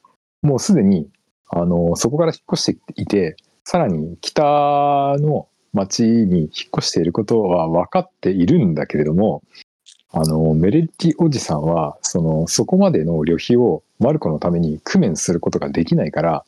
[0.42, 1.10] もうすでに、
[1.50, 9.44] あの、そこから引っ越していて、さらに北の町に引っ越していることは分かっているんだけれども、
[10.12, 16.46] あの、メレッティおじさんは、その、そこまでの旅費をマルコのために工面することができないから、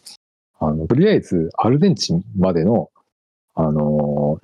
[0.59, 2.89] あの、とりあえずアルゼンチンまでの、
[3.55, 4.39] あの、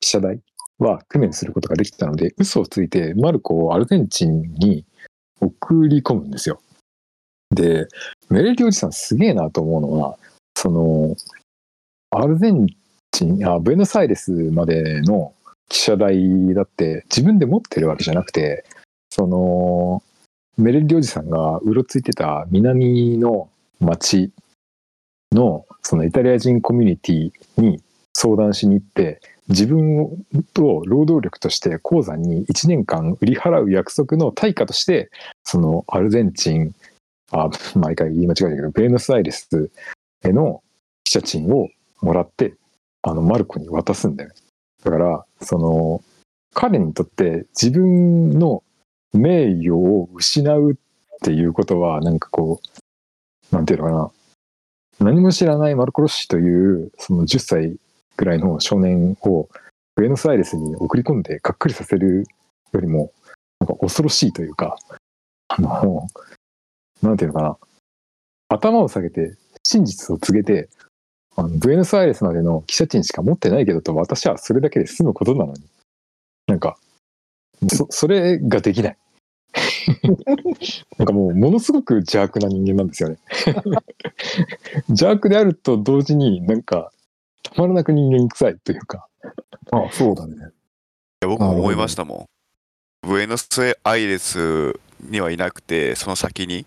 [0.00, 0.40] 記者代
[0.78, 4.84] は工面することができたので、嘘をついてマルコをアルゼンチンに
[5.40, 6.60] 送り込むんですよ。
[7.50, 7.86] で、
[8.30, 10.18] メレッティおじさんすげえなと思うのは、
[10.56, 11.16] その、
[12.10, 12.66] アルゼン
[13.10, 15.34] チン、あ、ブエノスアイレスまでの
[15.68, 18.64] 記者代だって自分で持ってるわけじゃなくて、
[19.10, 20.02] その、
[20.58, 23.48] メレッディおじさんがうろついてた南の
[23.80, 24.30] 町
[25.34, 35.10] のそのイタリア人コミュニティに相談しに行って、自分と労働力として鉱山に1年間売り払う約束の対価として、
[35.44, 36.74] そのアルゼンチン、
[37.32, 39.70] あ、毎回言い間違えたけど、ベーノスアイレス
[40.22, 40.62] への
[41.04, 41.68] 記者賃を
[42.00, 42.54] もらって、
[43.02, 44.36] あの、マルコに渡すんだよね。
[44.84, 46.02] だから、その、
[46.54, 48.62] 彼にとって自分の
[49.12, 50.74] 名誉を失うっ
[51.22, 52.60] ていうことは、なんかこ
[53.50, 54.10] う、なんていうのかな。
[54.98, 57.76] 何も知らないマルコ・ロッシという、その10歳
[58.16, 59.48] ぐらいの少年を、
[59.94, 62.24] ブエノスアイレスに送り込んでがっかりさせる
[62.72, 63.12] よりも、
[63.60, 64.76] なんか恐ろしいというか、
[65.48, 66.06] あの、
[67.02, 67.58] なんていうのかな。
[68.48, 70.68] 頭を下げて、真実を告げて、
[71.36, 75.62] あのブエノスアイレスまでの記者賃しか持ってないけどと、私はそれだけで済むことなのに。
[76.46, 76.76] なんか、
[77.68, 78.98] そ、それができない。
[80.98, 83.18] なんかもう、ものすごく邪悪な人間なんですよね。
[84.88, 86.92] 邪悪であると同時になんか、
[87.42, 89.06] たまらなく人間臭いというか。
[89.70, 90.34] あ、そうだね。
[90.36, 90.38] い
[91.20, 92.28] や僕も思いましたも
[93.04, 93.08] ん。
[93.08, 93.48] ブエノス
[93.82, 96.66] アイレスにはいなくて、その先に知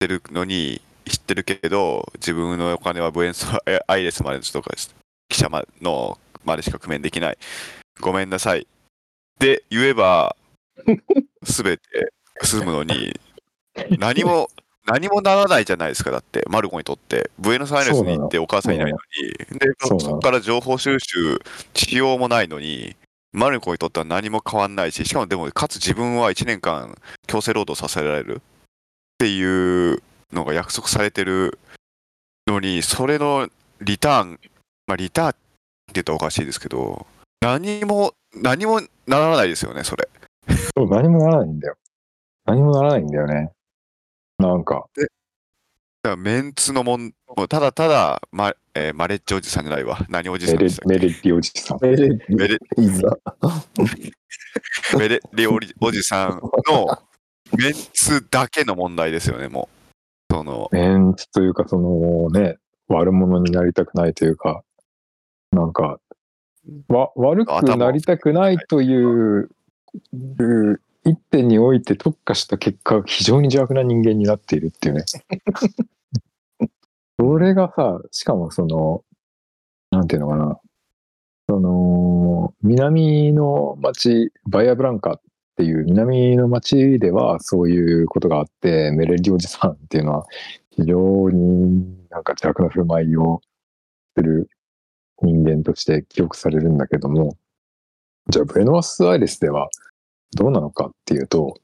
[0.00, 3.46] てるのに、知ってるけど、自分のお金はブエノス
[3.86, 4.70] アイレスまでとか、
[5.28, 7.38] 記者まのまでしか工面できない。
[8.00, 8.66] ごめんなさい。
[9.38, 10.36] で言えば、
[11.42, 12.12] すべて
[12.46, 13.18] 済むのに、
[13.98, 14.48] 何も、
[14.86, 17.30] 何もならないじゃないですか、だって、マルコにとって。
[17.38, 18.98] ブエノスアイレスに行ってお母さんいないの
[19.50, 21.40] に、で、そこから情報収集
[21.74, 22.96] しようもないのに、
[23.32, 28.40] マルコにとっては何も変わんないし、しかもでも、かつ自分は1年間強制労働させられるっ
[29.18, 31.58] ていうのが約束されてる
[32.46, 33.48] のに、それの
[33.80, 34.40] リターン、
[34.86, 35.38] まあ、リターンって
[35.94, 37.06] 言ったらおかしいですけど、
[37.40, 40.08] 何も、何もならないですよね、それ。
[40.76, 41.76] そう、何もならないんだよ。
[42.46, 43.52] 何もならないんだよね。
[44.38, 45.10] なんか、だか
[46.02, 49.98] らメンツのもん、もうただただ、まえーマレッジおじさんじゃないわ。
[50.08, 51.78] 何おじさメレんでしたっメレッティおじさん。
[51.82, 53.18] メレメレいざ。
[54.90, 56.86] け メレリオリおじさんの
[57.58, 59.68] メンツだけの問題ですよね、も
[60.30, 60.34] う。
[60.34, 62.56] その、メンツというか、そのね、
[62.88, 64.62] 悪者になりたくないというか、
[65.52, 66.00] なんか、
[66.88, 69.50] わ悪くなりたくないという
[70.04, 75.04] いう一点において特化した結果、非常に邪悪な人間になっているっていうね。
[77.18, 79.04] それがさ、しかもその、
[79.90, 80.60] なんていうのかな、
[81.48, 85.20] その、南の町、バイアブランカっ
[85.56, 90.26] ていう南の町ではそういうことがあって、メレリおじさんっていうのは
[90.70, 93.40] 非常になんか邪悪な振る舞いを
[94.16, 94.48] する
[95.22, 97.36] 人間として記憶されるんだけども、
[98.28, 99.68] じゃあブエノスアイレスでは
[100.34, 101.54] どうなのかっていうと、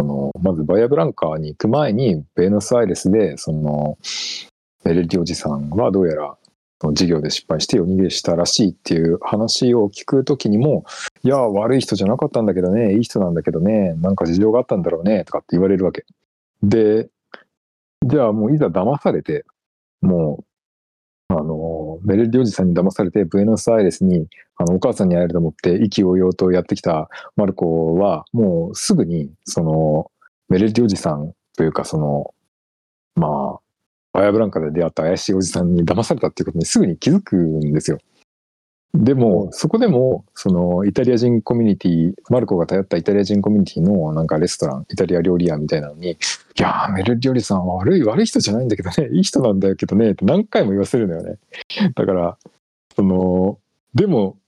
[0.00, 3.98] のまずバイアブランカに行く前にベノスアイレスでその
[4.84, 6.36] メレリおじさんはどうやら
[6.92, 10.84] 事業で失敗して夜逃げしたらしいっていう話を聞くときにも、
[11.22, 16.04] いや、悪い人じゃなかったんだけどね、いい人なんだけどね、なんか事情があったんだろうね、とかって言われるわけ。
[16.62, 17.08] で、
[18.04, 19.46] じゃあもういざ騙されて、
[20.02, 20.44] もう、
[21.28, 30.10] あの、メレディおじさんに騙されて、ブエノスアイレスに、あの、お母さんに会えると思って、意気揚々とやってきたマルコは、もうすぐに、その、
[30.48, 32.34] メレディおじさんというか、その、
[33.16, 33.60] まあ、
[34.12, 37.98] バヤブランカで出会った怪しいおじさんに騙されたっていうことにすぐに気づくんですよ。
[38.94, 46.16] でも、そこでも、その、イタリア人コミュニティ、マルコが頼ったイタリア人コミュニティのなんかレストラン、イタリア料理屋みたいなのに、い
[46.56, 51.36] やー、メルリオリさんは悪い、悪い人じゃないんだけどね、 いい人なんだけどね、って何回も言わせるのよね。
[51.94, 52.38] だから、
[52.94, 53.58] その、
[53.94, 54.38] でも、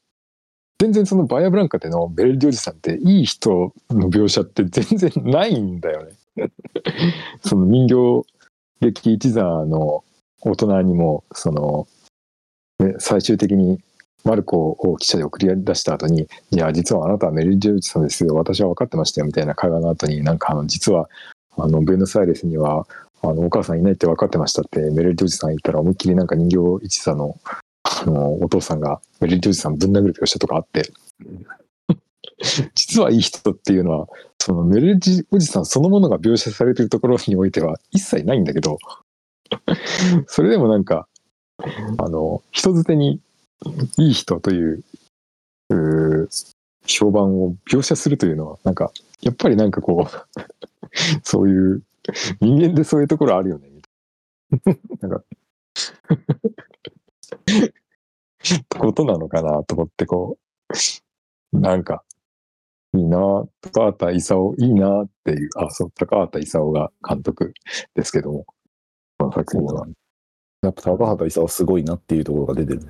[0.79, 6.13] 全然そのバイアブランカでのベルディおじさんっていい人の描写って全然ないんだよね。
[7.45, 8.29] その人形
[8.81, 10.05] 劇一座の
[10.41, 11.89] 大人にも、その、
[12.79, 13.81] ね、最終的に
[14.25, 21.09] マルコを記者で送り出した後に、いや、実はあなたはメルディおじさんですよ、私は分かってましたよ、みたいな会話の後に、なんかあの、実は、
[21.57, 22.87] あの、ブエノスアイレスには、
[23.23, 27.39] あの、お母さんいないって分かってましたって、メルディおじさん言ったら、思いっきりなんか人形一座の
[27.85, 30.91] あの、お父さんがメリットおじさんぶん殴る描写とかあって、
[32.75, 34.07] 実はいい人っていうのは、
[34.39, 38.79] そのメルジおじさんそのものが描写されてるところにおいては一切ないんだけど、
[40.27, 41.09] それでもなんか、
[41.99, 43.21] あの、人づてに
[43.99, 44.85] いい人という、
[45.71, 46.55] うー
[46.87, 48.91] 評判を描写するというのは、なんか、
[49.21, 50.29] やっぱりなんかこう、
[51.23, 51.83] そういう、
[52.41, 55.11] 人間でそういうところあるよね、みたいな。
[55.11, 55.25] なんか、
[58.79, 60.39] ことなのかなと思ってこ
[61.53, 62.03] う、なんか、
[62.95, 63.19] いいな
[63.61, 67.53] 高畑勲、いいなっていう、あ、そう、高畑勲が監督
[67.95, 68.47] ですけども、
[69.19, 69.87] この作品は
[70.63, 72.81] やっぱ高畑勲すごいなっていうところが出てる。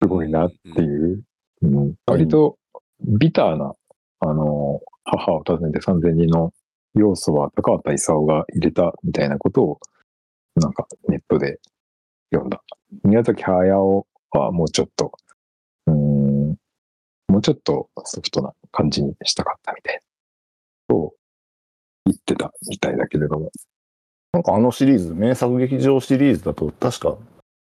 [0.00, 1.22] すごいなっていう、
[1.62, 2.58] うん、割と
[3.00, 3.74] ビターな、
[4.20, 6.52] あの、母を訪ねて3000人の
[6.94, 9.80] 要素は高畑勲が入れたみたいなことを、
[10.56, 11.60] なんかネットで
[12.32, 12.62] 読んだ。
[13.04, 15.12] 宮崎駿はもうちょっと、
[15.86, 16.56] うーん、
[17.28, 20.00] もうちょっとソフトな感じにしたかったみたいな。
[20.94, 21.14] と
[22.06, 23.50] 言ってたみたいだけれども。
[24.32, 27.16] なんかあのシリーズ、名作劇場シリーズだと、確か、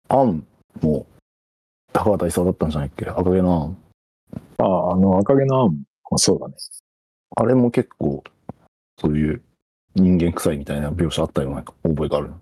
[0.10, 0.46] アン
[0.82, 1.08] も
[1.94, 3.06] 高畑勲だったんじゃないっけ？
[3.06, 3.78] 赤毛のアン。
[4.58, 6.56] ああ、あの赤毛のアンもそうだね。
[7.36, 8.24] あれも結構、
[9.00, 9.42] そういう
[9.96, 12.34] 人間臭いみたいな描写あったような覚えがある。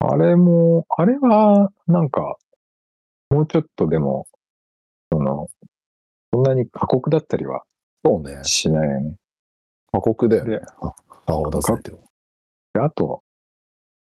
[0.00, 2.36] あれも、あれは、なんか、
[3.30, 4.26] もうちょっとでも、
[5.12, 5.48] その、
[6.32, 7.62] そんなに過酷だったりは
[8.04, 8.42] そうね。
[8.44, 9.14] しないよね。
[9.92, 10.62] 過酷だよねで。
[10.82, 10.94] あ、
[11.26, 11.90] 青田さんって。
[11.92, 11.98] で
[12.80, 13.22] あと、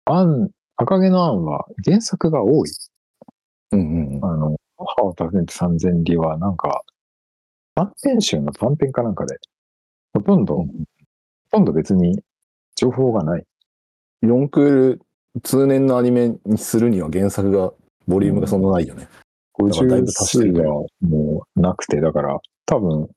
[0.06, 2.70] アン、赤毛のアンは原作が多い。
[3.72, 4.26] うんうんうん。
[4.26, 6.84] あの、母を訪ねて三千里は、なんか、
[7.76, 9.38] 短編集の短編かなんかで、
[10.14, 10.66] ほとんど、ほ
[11.52, 12.20] とんど別に
[12.76, 13.44] 情報がない。
[14.24, 15.02] 4クール
[15.44, 17.72] 通年のアニメにするには原作が、
[18.08, 19.08] ボリュームがそんなないよね。
[19.60, 20.70] だからだいぶ50足してる数が
[21.02, 23.10] もうなくて、だから、多分、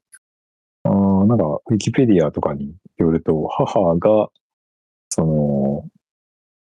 [0.85, 4.29] あーなんか、ウィキペディアとかによると、母が、
[5.11, 5.85] その、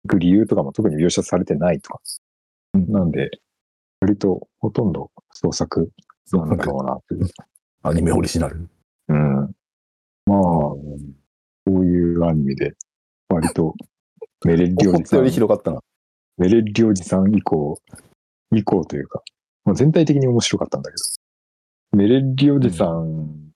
[0.03, 1.99] 行く理由とかも特に描写されてないとか。
[2.73, 3.31] なんで、
[4.01, 5.91] 割とほとんど創作
[6.31, 7.27] なんだろうなという。
[7.81, 8.69] アニメオリジナル？
[9.07, 9.55] うん。
[10.25, 10.75] まあ、そ
[11.67, 12.75] ういうアニメで、
[13.29, 13.73] 割と、
[14.45, 15.79] メレッリおじさんより、広かったな。
[16.37, 17.79] メレッリおじさん以降、
[18.53, 19.21] 以降というか、
[19.65, 23.51] まあ、全体的に面白かったんだけど、メレッリおじさん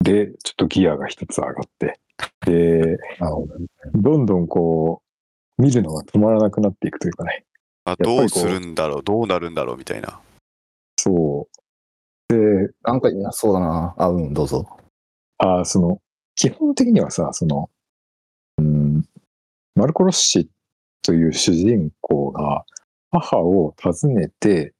[0.00, 1.98] で、ちょっとギアが一つ上がって、
[2.44, 3.46] で、あの
[3.94, 5.02] どんどんこ
[5.58, 7.44] う、見るのが止まらなくなっていくというかね。
[7.92, 10.20] あどうするんだろう、どうなるんだろうみたいな。
[10.96, 11.48] そ
[12.30, 12.34] う。
[12.34, 13.94] で、なんか、いやそうだな。
[13.96, 14.66] あ、うん、どうぞ。
[15.38, 16.00] あその、
[16.34, 17.70] 基本的にはさ、その、
[18.58, 19.04] うん、
[19.74, 20.48] マルコ・ロッシ
[21.02, 22.64] という主人公が
[23.10, 24.74] 母を訪ねて、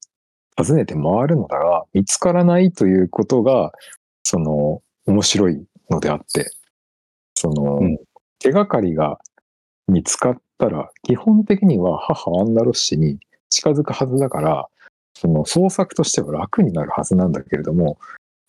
[0.56, 3.72] 訪ねて回るのだが、見つからないということが、
[4.24, 6.50] その、面白いのであって、
[7.34, 7.98] その、うん
[8.40, 9.18] 手がかりが
[9.88, 13.18] 見つかったら、基本的には母アンナ・ロッシに
[13.50, 14.68] 近づくはずだから、
[15.14, 17.98] その創作としては楽になるはずなんだけれども、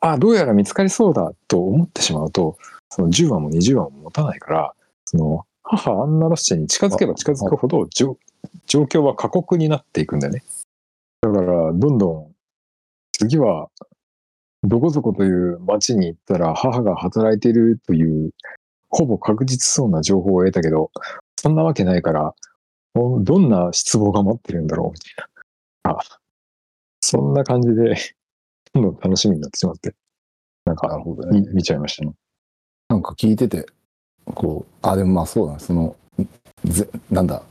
[0.01, 2.57] あ、どうやら見つかりそうだと思ってしまうと、
[2.89, 4.73] その10話も20話も持たないから、
[5.05, 8.17] その母アンナ・ロッシェに近づけば近づくほど状
[8.65, 10.43] 状況は過酷になっていくんだよね。
[11.21, 12.31] だから、どんどん、
[13.11, 13.69] 次は、
[14.63, 18.31] どこそこという町に行ったら母が働いているという、
[18.89, 20.91] ほぼ確実そうな情報を得たけど、
[21.41, 22.35] そんなわけないから、
[22.95, 25.15] おどんな失望が待ってるんだろうみたい
[25.85, 25.91] な。
[25.97, 25.99] あ、
[26.99, 27.95] そんな感じで、
[28.75, 29.95] どんどん楽しみになってしまって、
[30.65, 31.47] なんかなるほど見ね。
[31.53, 32.11] 見ちゃいましたね。
[32.89, 33.65] なんか聞いてて、
[34.25, 35.59] こう、あ、でもまあそうだね。
[35.59, 35.95] その、
[36.65, 37.41] ぜなんだ、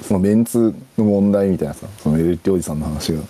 [0.00, 3.22] そのメンツの問題みたいなさ、そのエレッテおじさんの話が、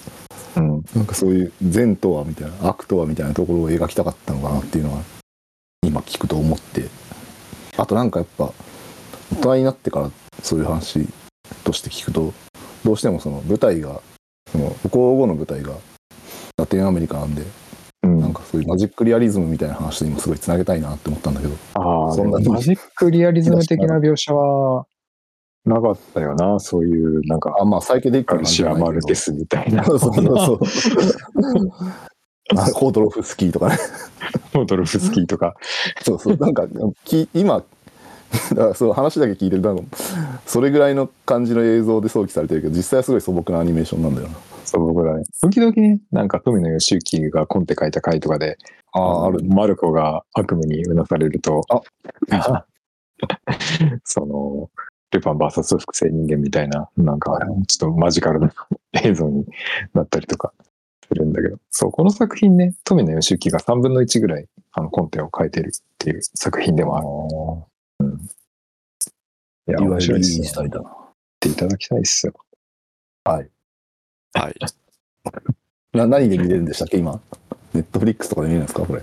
[0.58, 0.84] うん。
[0.94, 5.02] なんかそういう善とはみたいな、悪とはみたいなところを描きたかったのかなっていうのは、
[5.82, 6.90] 今聞くと思って。
[7.78, 8.52] あとなんかやっぱ、
[9.32, 10.10] 大人になってから
[10.42, 11.06] そういう話
[11.64, 12.32] として聞くと
[12.84, 14.00] どうしてもその舞台が
[14.50, 15.74] その歩行後の舞台が
[16.56, 17.42] ラテンアメリカなんで
[18.02, 18.20] うん。
[18.20, 24.86] なんかそういうマジックリアリズムみたいな話と今すごいつなげたいなって思ったんだけどああ、そんなでもマジックリアリズム的な描写は
[25.64, 29.84] なかったよな、そういう、なんか、あまあサイケデリックなシアマルテスみたいな。
[29.84, 30.60] そうそうそう。
[32.56, 33.76] あホートロフスキーとかね。
[34.54, 35.54] モトロフスキーとか。
[36.02, 36.36] そうそう。
[36.38, 36.66] なんか
[37.04, 37.62] き今
[38.50, 39.84] だからそう話だけ聞いてると
[40.46, 44.36] それぐらいの感じの映像で想起されてるけど実際はすごい素朴なアニメーションなんだよな。
[44.68, 45.24] そうぐらい。
[45.40, 48.58] 時々ね、なんか富野義行がコンテ書いた回とかで、
[48.92, 49.42] あある。
[49.44, 51.80] マルコが悪夢にうなされると、あ。
[54.04, 54.70] その、
[55.10, 58.52] ルパン VS 複製人間みたいな、なんか、ちょっとマジカルな
[59.02, 59.46] 映像に
[59.94, 60.52] なったりとか
[61.08, 67.06] するんだけど、そう、この作品ね、富野義行が3分の1ぐらい、あの、コンテを書いてるっていう作品でもある。
[69.68, 70.64] いや、面いわゆるいい白いですよ。
[70.64, 72.32] っていただきたいですよ。
[73.24, 73.50] はい。
[75.92, 77.20] な何で見れるんでしたっけ今？
[77.74, 79.02] ネットフリックスとかで見れるんですかこれ？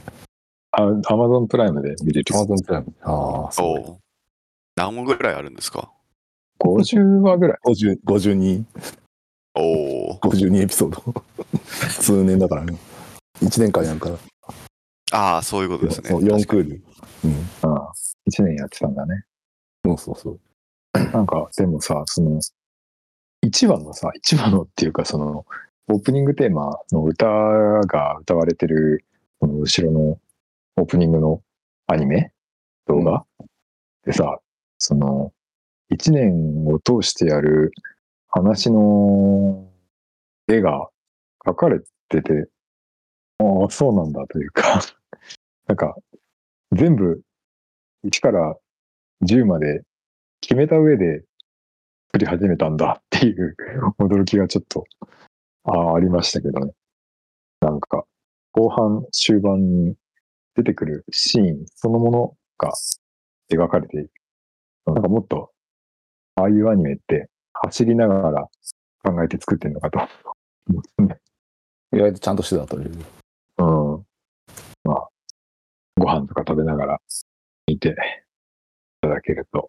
[0.72, 2.40] あ、アマゾンプライムで見れるア。
[2.40, 4.02] マゾンプライムああそう
[4.76, 5.92] 何話ぐらいあるんですか
[6.60, 7.58] ？50話ぐらい。
[7.66, 8.64] 50 52
[9.56, 10.20] おお。
[10.20, 11.24] 52エピソード
[11.90, 12.78] 数年だからね
[13.42, 14.18] 1年間やるから
[15.12, 16.10] ああ、そういうことですね。
[16.10, 16.84] そう4クール
[17.24, 17.94] うんああ、
[18.30, 19.24] 1年やってたんだね。
[19.86, 20.40] そうそうそう
[21.14, 22.40] なんか、でもさ、その、
[23.44, 25.46] 1話のさ、1話のっていうか、その、
[25.88, 29.06] オープニングテーマの歌が歌われてる、
[29.40, 30.20] この後ろの
[30.78, 31.42] オープニングの
[31.88, 32.32] アニメ？
[32.88, 33.26] 動画、
[34.06, 34.40] でさ、
[34.78, 35.34] その、
[35.92, 37.72] 1年を通してやる
[38.30, 39.68] 話の
[40.48, 40.90] 絵が
[41.46, 41.80] 描かれ
[42.10, 42.48] てて、
[43.40, 44.82] ああ、そうなんだというか、
[45.68, 45.96] なんか、
[46.72, 47.22] 全部
[48.06, 48.56] 1から
[49.24, 49.84] 10まで
[50.46, 51.24] 決めた上で
[52.14, 53.56] 作り始めたんだ っていう
[53.98, 54.84] 驚きがちょっと、
[55.64, 56.72] ああ、ありましたけどね。
[57.62, 58.06] なんか、
[58.52, 59.96] 後半、終盤に
[60.54, 62.72] 出てくるシーンそのものが
[63.52, 64.12] 描かれている。
[64.86, 65.52] なんかもっと、
[66.36, 68.48] ああいうアニメって走りながら
[69.04, 69.98] 考えて作ってるのかと
[70.70, 71.20] 思ってね。
[71.92, 72.92] 意外とちゃんとしてたという
[73.58, 73.64] う
[73.98, 74.06] ん。
[74.84, 75.10] まあ、
[75.98, 77.02] ご飯とか食べながら
[77.66, 77.94] 見てい
[79.02, 79.68] ただけると、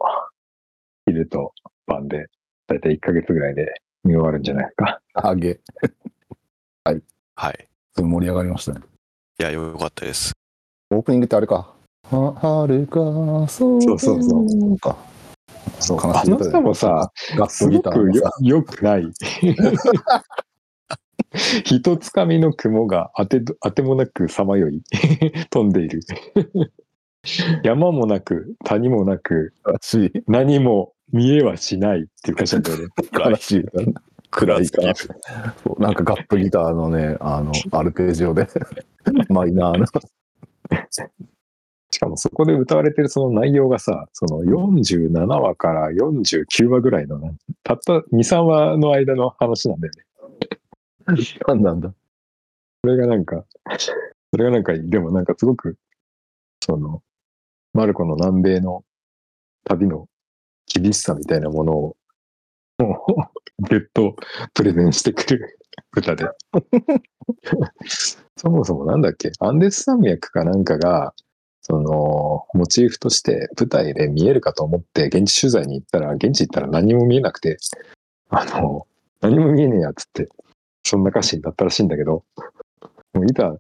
[1.07, 1.53] 昼と
[1.87, 2.27] 晩で、
[2.67, 5.01] だいたい1ヶ月ぐらいで見終わるんじゃないですか。
[5.15, 5.61] あげ
[7.39, 7.69] はい。
[7.95, 8.81] すごい盛り上がりましたね
[9.39, 10.33] いや、よかったです。
[10.91, 11.75] オープニングってあれか
[12.11, 13.01] ははるか
[13.49, 14.97] そうそうそうそうか
[15.81, 19.13] そうあの歌もさ、ガッすごツギターくよよくない。
[21.65, 24.83] 一つかみの雲が当てど当てもなくさまよい
[25.51, 26.01] 飛んでいる。
[27.63, 29.53] 山もなく谷もなく
[30.27, 32.87] 何も見えはしないっていう歌詞なんだよね。
[33.31, 33.65] 悲しい
[34.31, 34.83] 暗いか。
[35.79, 38.47] なんかガップギターのねあのアルペジオで。
[39.31, 39.87] マイナーな。
[41.91, 50.05] しかもそこで歌われてるその内容がさ、その47話から49話ぐらいのね、たった2、3話の間の話なんだよね。
[51.47, 51.95] なんなんだ？
[52.83, 53.45] それがなんか、
[53.79, 55.77] それがなんか、でもなんかすごく、
[56.61, 57.03] その、
[57.73, 58.85] マルコの南米の
[59.65, 60.09] 旅の
[60.73, 61.97] 厳しさみたいなものを、
[62.79, 64.17] もう、ぎゅっと
[64.55, 65.59] プレゼンしてくる
[65.97, 66.27] 歌で。
[68.37, 69.33] そもそもなんだっけ？
[69.41, 71.15] アンデス山脈かなんかが、
[71.63, 77.57] その、モチーフとして舞台で見えるかと思って現地取材に行ったら、現地行ったら何も見えなくて、
[78.29, 78.87] あの、
[79.21, 80.29] 何も見えねえやつって、
[80.85, 82.25] そんな歌詞だったらしいんだけど、
[83.15, 83.57] もういざ、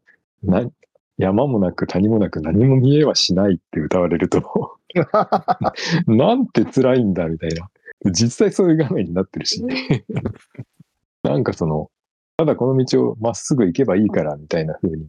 [1.19, 4.76] 山もなく谷もなく何も見えはしないって歌われると、
[6.07, 7.69] なんて辛いんだみたいな。
[8.13, 9.65] 実際そういう画面になってるし、
[11.23, 11.91] なんかその、
[12.37, 15.09] ただこの道をまっすぐ行けばいいからみたいな風に、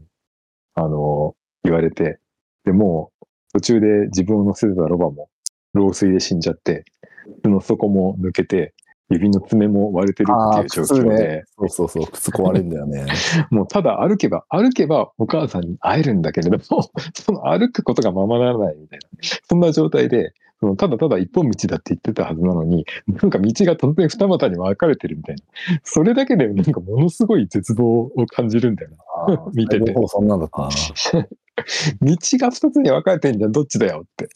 [0.75, 2.19] あの、言われて、
[2.63, 5.29] でもう途中で自分を乗せてたロバも
[5.73, 6.85] 老衰で死んじゃって、
[7.41, 8.73] 靴の底も抜けて、
[9.09, 13.05] 指の爪も割れてるっていう状況で、そうそうそう靴壊れんだよね
[13.51, 16.83] もうただ歩けば、歩けばお母さんに会えるんだけれども、
[17.15, 19.07] その歩くことがままならないみたいな、
[19.47, 25.43] そんな状態で、そのただただ一本道だって言ってたはずなのに、なんか道が突然二股に分かれてるみたいな。
[25.83, 28.91] それだけでなんかものすごい絶望を感じるんだよ
[29.27, 29.51] な。
[29.53, 30.69] 見ててそんなんだったな
[32.01, 34.29] 道が二つに分かれてんじゃん、どっちだよって。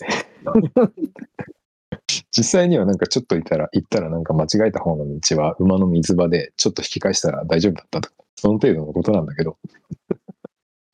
[2.32, 9.58] 実際にはなんかちょっといたら、行ったらなんか間違えた方の道は馬の水場でちょっと引き返したら大丈夫だったとか、その程度のことなんだけど、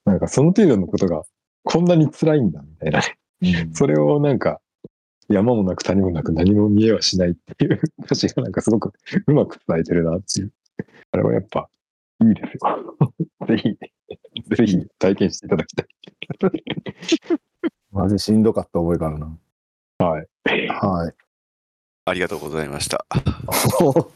[0.05, 1.23] なんかその程度のことが
[1.63, 3.01] こんなに辛いんだみたいな
[3.41, 3.69] ね。
[3.73, 4.59] それをなんか
[5.29, 8.93] 山もなく谷もなく何も見えはしないっていう歌詞がなんかすごく
[9.27, 10.51] うまく伝えてるなっていう。
[11.11, 11.69] あれはやっぱ
[12.21, 13.15] いいですよ。
[13.47, 13.77] ぜひ、
[14.55, 15.87] ぜひ体験していただきたい。
[17.91, 19.37] マジしんどかった覚えがあるな。
[19.99, 20.27] はい。
[20.67, 21.13] はい。
[22.05, 23.05] ありがとうございました。
[23.11, 24.07] ファ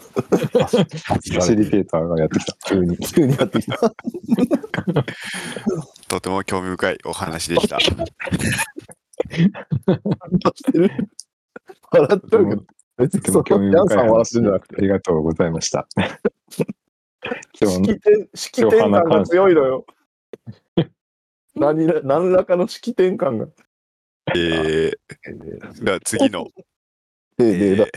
[1.42, 2.56] シリテーターがやってきた。
[2.66, 2.98] 急に。
[2.98, 3.78] 急にやってきた。
[6.08, 7.78] とても興味深いお話でした。
[7.82, 7.94] し
[10.72, 10.90] てる
[11.92, 12.64] 笑っちゃうけど、
[12.98, 15.88] 別にその、興味ヤンさん笑深い話じゃなくて、ありがとうございました。
[17.60, 19.86] 今日の式典、式典感が強いのよ。
[21.56, 23.48] 何ら何らかの式典感が。
[24.36, 26.48] えー、では次の、
[27.40, 27.88] えー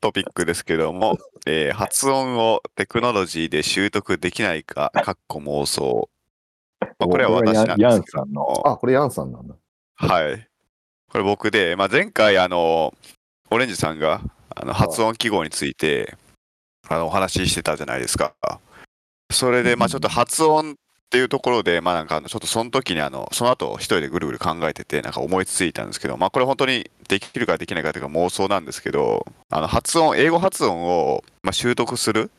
[0.00, 6.08] トピックですけども、えー発音をテクノロジーで習得できないか、かっこ妄想。
[6.80, 8.62] まあ、これは私なんですけど。
[8.66, 9.54] あ、これヤンさんなんだ。
[9.96, 10.48] はい。
[11.10, 12.94] これ僕で、まあ、前回、あの、
[13.50, 14.22] オレンジさんが
[14.54, 16.16] あの発音記号について
[16.88, 18.34] あのお話ししてたじゃないですか。
[19.32, 20.76] それで、まあ、ちょっと発音
[21.10, 32.30] っていうところで、まあ、なんか、ちょっとその時に、あの、その後一人でぐるぐる考えてて、なんか思いついたんですけど、まあ、これ本当にできるかできないかというか妄想なんですけど、あの、発音、英語発音を、まあ、習得する、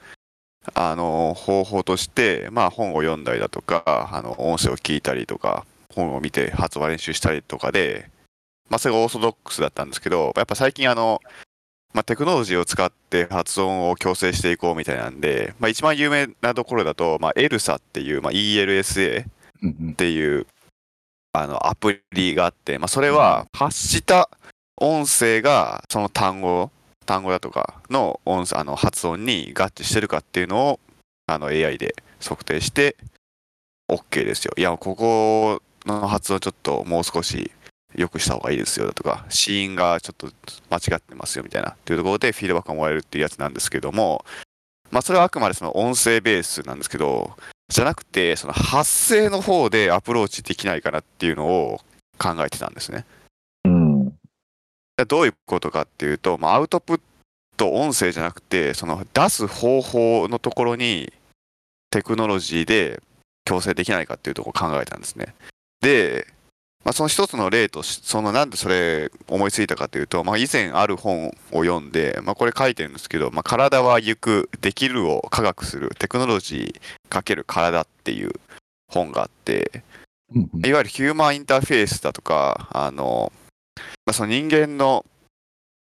[0.73, 8.09] あの、方法として、まあ、本を読んだりだとか、あの、音声を聞いたりとか、本を見て発話練習したりとかで、
[8.69, 11.19] まあ、それがオーソドックスだったんですけど、やっぱ最近あの、
[11.93, 19.25] まあ、テクノロジーを使って発音を矯正していこうみたいなんで、まあ、一番有名なところだと、まあ、エルサっていう、まあ、ELSA
[19.61, 20.47] うんうんっていう
[21.33, 24.29] あのアプリがあって、まあ、それは発した
[24.77, 26.71] 音声がその単語
[27.05, 30.79] 単語だとかの音声あの発音に合致してるかっていうのを
[31.27, 32.95] あの AI で測定して
[33.89, 34.53] OK ですよ。
[34.57, 37.51] いやここの発音ちょっともう少し
[37.95, 40.27] 良くした方がいいですよだとか子音がちょっと
[40.69, 44.23] 間違ってますよみたいなっていうところでフィードバックがもらえるっていうやつなんですけども
[44.91, 47.35] まあそれはあくまでその音声ベースなんですけど
[47.69, 51.79] じゃなくてその発声の方でアプローチできないかなっていうのを
[52.17, 53.05] 考えてたんですね。
[53.63, 54.09] うん。
[54.97, 57.01] でどういうことかっていうと、まあ、アウトプッ
[57.55, 61.13] ト音声じゃなくてその出す方法のところに
[61.91, 63.01] テクノロジーで
[63.45, 65.33] 強制できないかっていうところを考えたんですね。
[65.81, 66.27] で、
[66.83, 78.31] まあ、その一つの例としそのなんでそれ思いついたかというと、まあ、以前ある本を読んで、まあ、これ書いてるんですけど「まあ、体は行くできるを科学するテクノロジー×体」っていう
[78.87, 79.83] 本があって
[80.33, 83.33] いわゆるヒューマンインターフェースだとか、あの、
[84.05, 85.05] まあ、その人間の、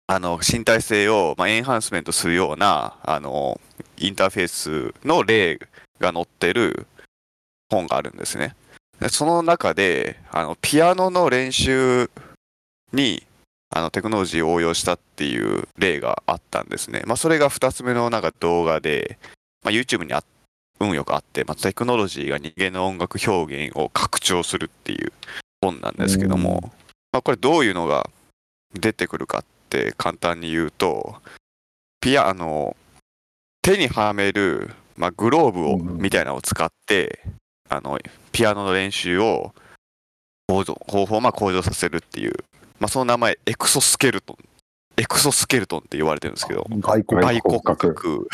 [0.07, 3.61] あの、身体性を、まあ、エンハンスメントするような、あの、
[3.99, 5.59] インターフェースの例
[5.99, 6.87] が載ってる
[7.71, 8.57] 本があるんですね。
[9.01, 12.11] でその中で、あの、ピアノの練習
[12.93, 13.27] に、
[13.71, 17.03] あの、テクノロジーを応用したっていう例があったんですね。
[17.07, 19.19] まあ、それが2つ目のなんか動画で、
[19.65, 20.23] まあ、YouTube にあ
[20.81, 25.13] 運よくあって、まあ、テクノロジーが人間の音楽表現を拡張するっていう
[25.61, 26.73] 本なんですけども、
[27.13, 28.09] まあ、これどういうのが
[28.75, 31.17] 出てくるかって簡単に言うと
[32.01, 32.77] ピアノ
[33.63, 37.21] 手にはめる、まあ、グローブをみたいなのを使って、
[37.71, 37.99] あの
[38.33, 39.55] ピアノの練習を
[40.49, 42.35] 向上方法をまあ向上させるっていう、
[42.79, 44.37] まあ、その名前エクソスケルトン
[44.97, 47.03] エクソスケルトンって言われてるんですけど外
[47.41, 48.29] 骨格格。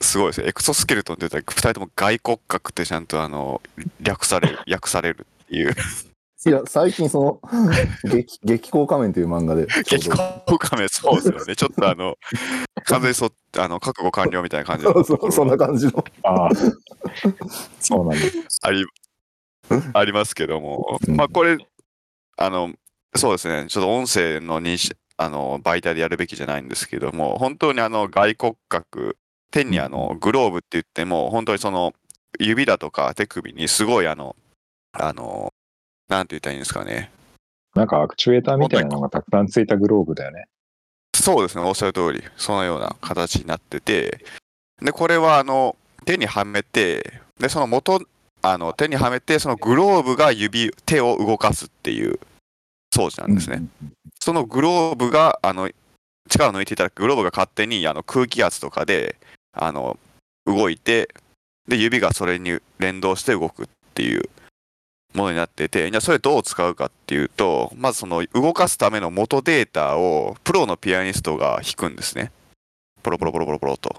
[0.00, 0.48] すごいですね。
[0.48, 3.60] エクソスケルトンって言ったら、二人とも外骨格ってちゃんとあの
[4.00, 5.74] 略される、訳されるっていう。
[6.44, 7.40] いや、最近その、
[8.10, 10.16] 激、激高仮面という漫画で、激ど
[10.46, 11.56] 高仮面、そうですよね。
[11.56, 12.16] ちょっとあの、
[12.84, 16.04] 完全にそあの覚悟完了みたいな感じの そうそう、そんな感じの。
[16.22, 16.50] ああ。
[17.80, 18.58] そうなんです。
[18.62, 18.84] あり
[19.94, 21.56] ありますけども、うんまあこれ、
[22.36, 22.72] あの、
[23.14, 29.16] そうですね、ちょっと音声の認識あの媒体でやるべきじゃないんですけども、本当にあの外骨格、
[29.50, 31.92] 手にあのグローブって言っても、本当にその
[32.38, 34.36] 指だとか手首にすごいあの、
[34.92, 35.52] あの、
[36.08, 37.10] なんて言ったらいいんですかね。
[37.74, 40.46] なんかアクチュエーターみたいなのがたくさんついたグローブだよね。
[41.14, 44.24] そうですね、おっしゃる通り、そのような形になってて、
[44.80, 48.00] で、これはあの手にはめて、で、その元、
[48.42, 52.18] あの手にはめて、そのグローブが指、手を動かすっていう
[52.94, 53.62] 装置なんですね。
[54.20, 55.70] そのグローブが、あの、
[56.28, 59.16] 力を抜いていただくグローブが勝手にあの空気圧とかで、
[59.52, 59.98] あの、
[60.46, 61.08] 動いて、
[61.68, 64.28] で、指がそれに連動して動くっていう
[65.14, 72.32] ものになってて、じゃあそれどう使うかっていうと、まずその動かすための元データをプロのピアニストが弾くんですね。
[73.02, 73.96] ポロポロポロポロポロと。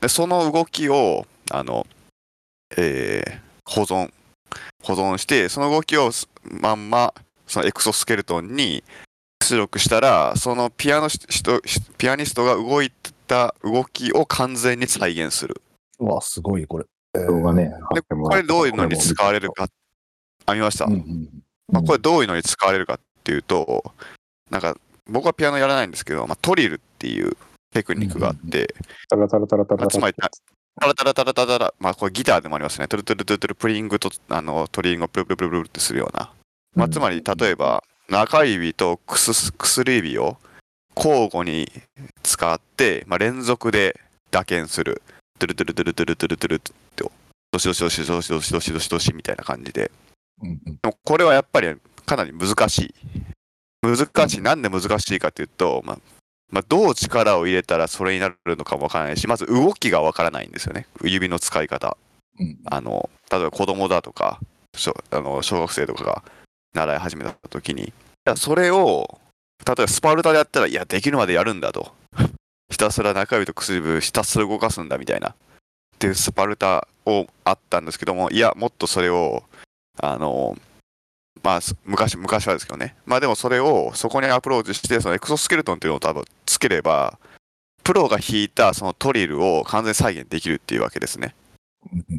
[0.00, 1.86] で、その動きを、あの、
[2.76, 4.10] えー保存、
[4.82, 7.14] 保存して、その動きをすまんま、
[7.46, 8.82] そのエクソスケルトンに
[9.42, 11.60] 出力したら、そのピアノし人
[11.96, 12.90] ピアニストが動い
[13.28, 15.62] た動きを完全に再現する。
[16.00, 16.84] うわ、すごい、これ。
[17.14, 17.72] 動画ね。
[17.94, 19.68] でこれどういうのに使われるか、
[20.50, 20.86] あ、見ました。
[20.86, 21.28] うんうん
[21.72, 23.92] まあ、これどういうのに使われるかっていうと、
[24.50, 24.76] なんか
[25.08, 27.36] 僕はピアノやらないんですけど、まあ、トリルっていう
[27.72, 28.74] テクニックがあって、
[29.08, 29.86] タラタラタラタラ。
[29.86, 32.88] つまりタラタラタラタラタラ、まあこれギターでもありますね。
[32.88, 36.30] トゥルトゥルトゥルトゥルプリングとあのトリングをプルプルプルプルってするような。
[36.74, 40.36] まあ、つまり例えば中指と薬指を
[40.96, 41.70] 交互に
[42.22, 45.02] 使って、まあ、連続で打鍵する。
[45.38, 46.60] トゥルトゥルトゥルトゥルトゥルトゥル
[46.96, 47.12] と、
[47.52, 49.90] どしどしどしどしどしどしどしどしみたいな感じで。
[50.42, 51.76] うんうんこれはやっぱり
[52.06, 52.94] かなり難しい。
[53.82, 54.40] 難しい。
[54.40, 55.98] なんで難しいかというと、まあ、
[56.50, 60.86] まあ、どう力を入れたらそれになるのかもわからないし、まず動きがわからないんですよね。
[61.02, 61.96] 指の使い方。
[62.38, 64.40] うんあの、例えば子供だとか、
[64.76, 66.22] 小あの小学生とかが
[66.74, 67.92] 習い始めた時に、
[68.36, 69.18] それを、
[69.66, 71.92] 例えばスパルタでやったら、いや、できるまでやるんだと。
[72.70, 75.30] ひたすら中指と薬指をひたすら動かすんだみたいな。
[75.30, 75.34] っ
[75.98, 79.44] ていうスパルタをあったんですけども、いや、もっとそれを、
[79.98, 80.56] あの、
[81.42, 82.96] まあ、す昔、昔はですけどね。
[83.06, 87.18] まあでもそれを、そこにアプローチして、そのエクソスケルトンっていうのを多分つければ、
[87.82, 91.34] プロが弾いたそのトリルを完全再現できるっていうわけですね。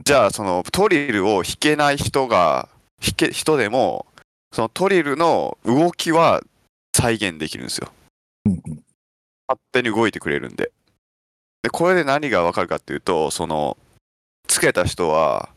[0.03, 2.67] じゃあ、そのトリルを弾けない人が、
[2.99, 4.07] 弾け、人でも、
[4.51, 6.41] そのトリルの動きは
[6.95, 7.91] 再現できるんですよ。
[8.45, 10.71] 勝手に動いてくれるんで。
[11.61, 13.77] で、これで何がわかるかっていうと、その、
[14.47, 15.49] つけた人は、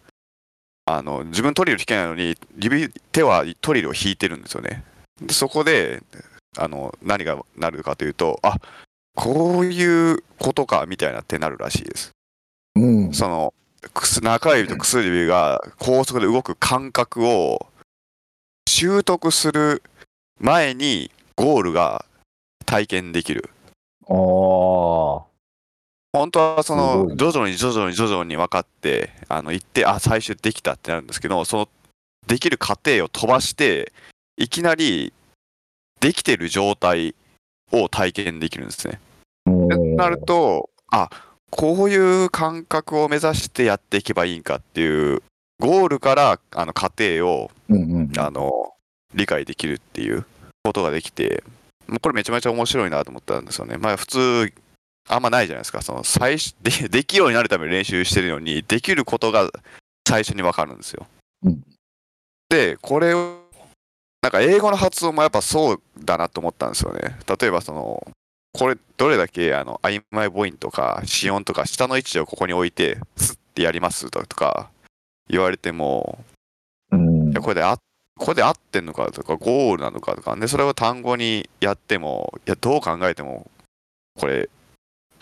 [0.86, 4.84] あの、自分トリル弾けないのに、指、手はトリルを弾いてるんですよね。
[5.20, 6.02] でそこで、
[6.56, 8.56] あの、何がなるかというと、あ、
[9.14, 12.10] こういうことか、みたいなってなるらしいです。
[12.76, 13.54] うんその、
[14.22, 17.66] 中指と薬指が高速で動く感覚を
[18.68, 19.82] 習得する
[20.40, 22.04] 前にゴールが
[22.66, 23.50] 体験できる。
[24.08, 25.33] ああ。
[26.14, 31.68] 本当はそのい徐々に徐々に徐々に分かってあの行ってあ最終できたってなるんですけどその
[32.28, 33.92] できる過程を飛ばして
[34.36, 35.12] いきなり
[35.98, 37.16] できてる状態
[37.72, 39.00] を体験できるんですね。
[39.50, 41.10] ってなるとあ
[41.50, 45.20] こういう感覚を目指してやっていけばいいんかっていう
[45.58, 48.12] ゴールからあの過程をうんうん。
[48.18, 48.72] あの
[49.14, 50.24] 理解できるっていう
[50.62, 51.42] ことができて
[51.88, 53.78] もうこれめちゃめちゃ面白いなと思ったんですよね。
[53.78, 54.52] まあ普通
[55.08, 55.82] あんまないじゃないですか。
[55.82, 59.50] その最初でできるようになるために練習してるのにできることが
[60.06, 61.06] 最初に分かるんですよ。
[61.44, 61.62] うん
[62.48, 63.40] でこれを
[64.22, 67.18] なんか英語の発音もやっぱそうだなと思ったんですよね。
[67.26, 68.06] 例えばその
[68.52, 74.70] これどれだけあの曖昧母音とか子音とか下の位置をここに置いてスッてやりますとか
[75.28, 76.24] 言われても
[76.92, 77.76] うんいやこれであ
[78.16, 83.50] これで合ってんのかとかゴールなのかとかでそれを単語にやってもいやどう考えても
[84.18, 84.48] これ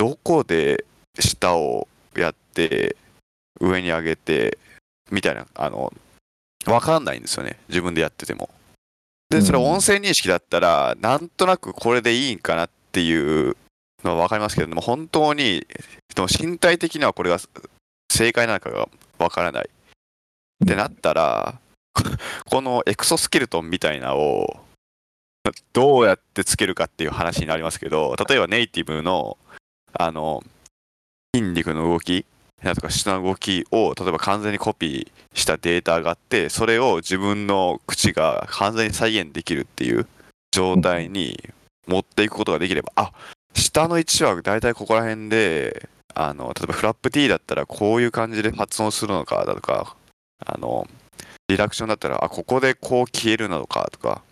[0.02, 0.84] どこで
[1.16, 1.86] 下を
[2.16, 2.96] やって
[3.60, 4.58] 上に上げて
[5.12, 5.92] みたいなあの
[6.64, 7.56] 分かんないんですよね。
[7.68, 8.50] 自分でやってても。
[9.30, 13.12] でそれうん音声認識だったらなんとなくこれでいいんかなってい
[13.50, 13.56] う
[14.02, 15.64] のは分かりますけれども本当に
[16.16, 17.38] でも身体的にはこれが
[18.10, 18.88] 正解なのかが
[19.18, 19.70] 分からない。
[20.64, 21.60] ってなったら
[22.46, 24.56] このエクソスケルトンみたいなのを
[25.72, 29.38] どうやってつけるかっていう話になりますけど例えばネイティブの
[29.94, 30.42] あの
[31.34, 32.24] 筋肉の動き
[32.62, 40.06] なんとか下の動きを例えば完全にコピーしたデータがあってそれを自分の口が完全に再現できるっていう
[40.52, 41.42] 状態に
[41.88, 43.12] 持っていくことができればあ
[43.54, 49.96] 下の位置は大体ここら辺であの例えばフラップ T だったらこういう感じで発音するのかだとか
[50.44, 50.86] あの
[51.48, 54.22] リラクションだったらあここでこう消えるのかとか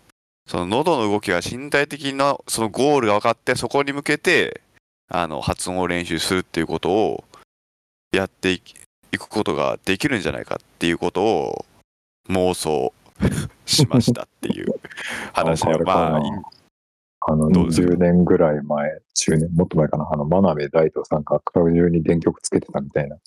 [0.47, 4.61] その喉の動きが身体的なそのゴールが分かってそこに向けて
[5.13, 7.23] あの発音を練習するっていうことを
[8.11, 8.61] やってい
[9.17, 11.65] くことができるんじゃないかっていうことを
[12.29, 12.93] 妄想
[13.65, 14.73] しましたっていう
[15.33, 16.21] 話でまあ
[17.27, 23.17] あの、どうですか10年ぐらい前、10年、もっと前かな、あの、真鍋大斗さんがクラブ中に電極つけてたみたいな、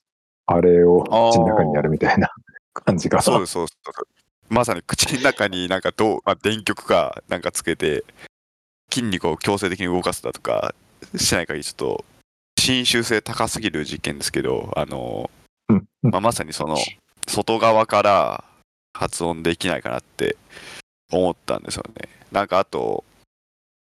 [0.47, 2.29] あれを口の中にやるみたいな
[2.75, 3.23] 感じが。
[3.23, 3.53] そうです。
[3.53, 3.79] そうです。
[4.49, 8.05] まさに口の中になんかどう、まあ、電極かなんかつけて
[8.91, 10.75] 筋肉を強制的に動かすだとか
[11.17, 12.05] しない限りちょっと
[12.59, 15.31] 侵襲性高すぎる実験ですけどあの、
[15.69, 16.77] うんうんまあ、まさにその
[17.27, 18.45] 外側から
[18.93, 20.37] 発音できないかなって
[21.13, 23.05] 思ったんですよねなんかあと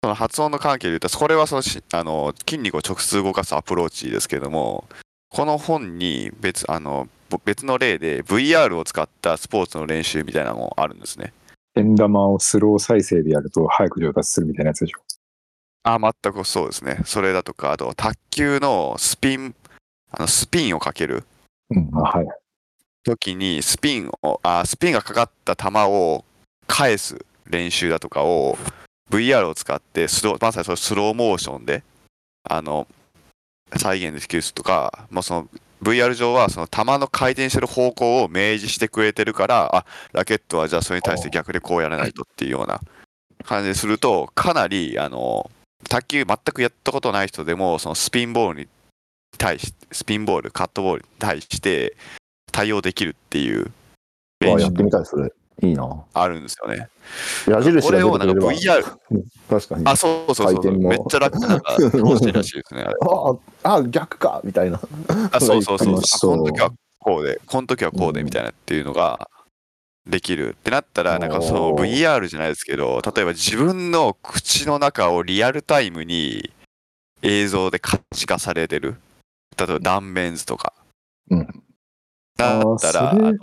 [0.03, 4.85] その発音の関係で言うとこれはそのしあの筋肉を直接動かすアプローチですけども
[5.29, 11.33] この本に別あのぼ別の例で VR を使ったスポーツの練習みたいなのもあるんですね。
[11.75, 14.99] 円玉をスロー再生でやると早く上達するみたいなやつでしょ。
[15.83, 16.99] あ、全くそうですね。
[17.05, 19.55] それだとか、あと、卓球のスピン、
[20.11, 21.23] あのスピンをかける
[21.69, 22.27] うんあはい。
[23.03, 26.23] 時に、スピンを、あ、スピンがかかった球を
[26.67, 28.57] 返す練習だとかを、
[29.09, 31.83] VR を使ってスロー、まさにそのスローモーションで、
[32.43, 32.87] あの、
[33.77, 35.47] 再現できるとか、もうその
[35.81, 42.79] VR 上はその球の回転してる方向を明示してくれてるから、あ、ラケットはじゃあそれに対して逆でこうやらないとっていうような
[43.43, 45.49] 感じですると、かなり、あの、
[45.89, 48.67] 卓球全くやったことない人でも、そのスピンボールに
[49.37, 51.95] 対しスピンボール、カットボールに対して
[52.51, 53.71] 対応できるっていう
[54.39, 55.31] 練習あやってみたい、それ。
[55.63, 56.03] いいな。
[56.13, 56.87] あるんですよね。
[57.47, 58.83] 矢印がこれをなんか VR、
[59.49, 59.83] 確かに。
[59.85, 62.81] あ、そうそうそうめっちゃ楽なんか、らしいですね。
[62.83, 62.95] あれ
[63.63, 64.79] ああ、逆かみたいな。
[65.31, 65.95] あ、そうそうそう。
[65.99, 69.29] あこの時はこうで、この時はこうでみたいなっていうのが
[70.07, 76.51] できるってなったら、なんかその VR じゃないですけど、例えば自分の口の中をリアルタイムに
[77.21, 78.95] 映像で可視化されてる。
[79.57, 80.73] 例えば断面図とか。
[81.29, 81.63] うん
[82.37, 83.33] だったら、あの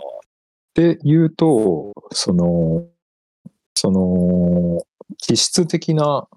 [0.73, 2.85] で言うと、その、
[3.75, 4.81] その、
[5.17, 6.27] 気質的な、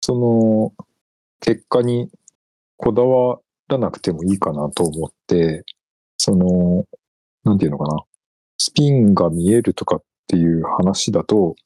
[0.00, 0.84] その、
[1.40, 2.08] 結果に
[2.76, 5.64] こだわらなくてもいいかなと思って、
[6.16, 6.84] その、
[7.44, 8.02] なんていうのかな、
[8.58, 11.56] スピンが見えるとかっていう話だと、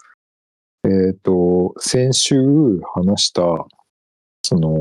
[0.85, 3.43] えっ、と、先週話した、
[4.43, 4.81] その、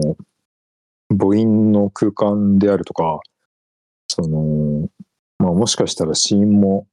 [1.09, 3.19] 母音の空間であるとか、
[4.07, 4.89] その、
[5.39, 6.87] まあもしかしたら子音も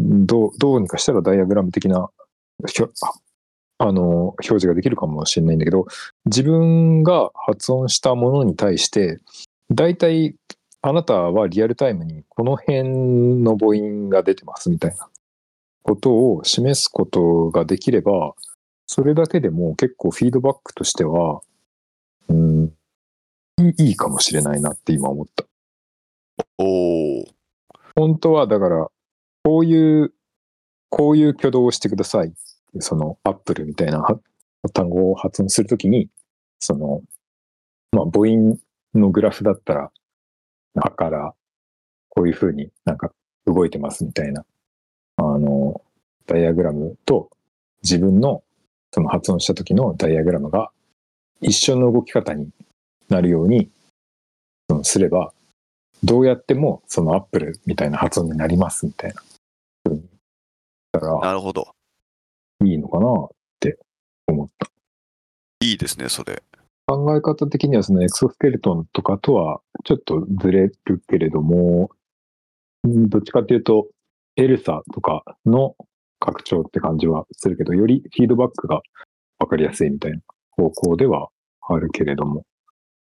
[0.00, 2.08] どう、どうにかしたらダイアグラム的な、
[3.78, 5.86] あの、表示ができるかもしれないんだけど、
[6.26, 9.18] 自分が発音したものに対して、
[9.70, 10.34] 大体、
[10.82, 15.08] あなたはリアルタイムにこの辺の母音が出てますみたいな
[15.82, 18.34] ことを示すことができれば、
[18.86, 21.40] それだけでも結構フィードバックとしては、
[22.28, 22.72] うん、
[23.78, 25.44] いいかもしれないなって今思った。
[26.58, 27.24] おー
[27.96, 28.88] 本当はだから、
[29.44, 30.12] こういう、
[30.88, 32.32] こういう挙動をしてください。
[32.78, 34.18] その、アップルみたいなは
[34.72, 36.08] 単語を発音するときに、
[36.58, 37.02] その、
[37.92, 38.58] まあ、母音
[38.94, 39.92] のグラフだったら、
[40.76, 41.34] あから、
[42.08, 43.12] こういうふうになんか
[43.46, 44.44] 動いてますみたいな、
[45.16, 45.82] あの、
[46.26, 47.30] ダイアグラムと
[47.82, 48.42] 自分の
[48.92, 50.70] その発音した時のダイアグラムが
[51.40, 52.50] 一緒の動き方に
[53.08, 53.70] なるように、
[54.82, 55.32] すれば、
[56.04, 59.22] どうやってもそのアップルみたいな発音になりますみたいな。
[60.92, 61.74] だから、なるほど。
[62.64, 63.78] いいのかなって
[64.26, 64.70] 思った。
[65.60, 66.42] いいですね、それ。
[66.90, 71.90] 考え方的にはそのエクソスケルトンとかとはちょっとずれるけれども、
[72.82, 73.86] うんどっちかっていうと、
[74.34, 75.76] エルサとかの
[76.18, 78.80] 拡張って感じはするけど、よりフィードバックが
[79.38, 80.18] わかりやすいみたいな
[80.50, 81.28] 方向では
[81.68, 82.44] あるけれども。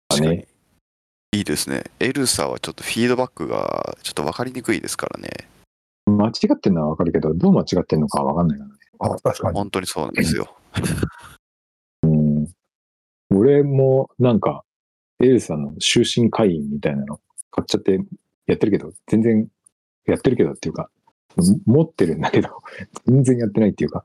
[0.08, 0.48] 確かにね。
[1.36, 1.84] いいですね。
[2.00, 5.30] エルサはちょっとフィードバックがちょっと分かりにくいですからね。
[6.06, 8.76] 間違ってるのはわかるけど、どう間違ってるのかはわかんないからね。
[8.98, 9.54] あ、確かに。
[9.56, 10.56] 本当にそうなんですよ。
[13.30, 13.38] うん。
[13.38, 14.64] 俺もなんか、
[15.20, 17.20] エルサの終身会員みたいなの
[17.50, 17.98] 買っちゃって
[18.46, 19.48] やってるけど、全然
[20.06, 20.90] やってるけどっていうか、
[21.66, 22.62] 持ってるんだけど、
[23.06, 24.04] 全然やってないっていうか、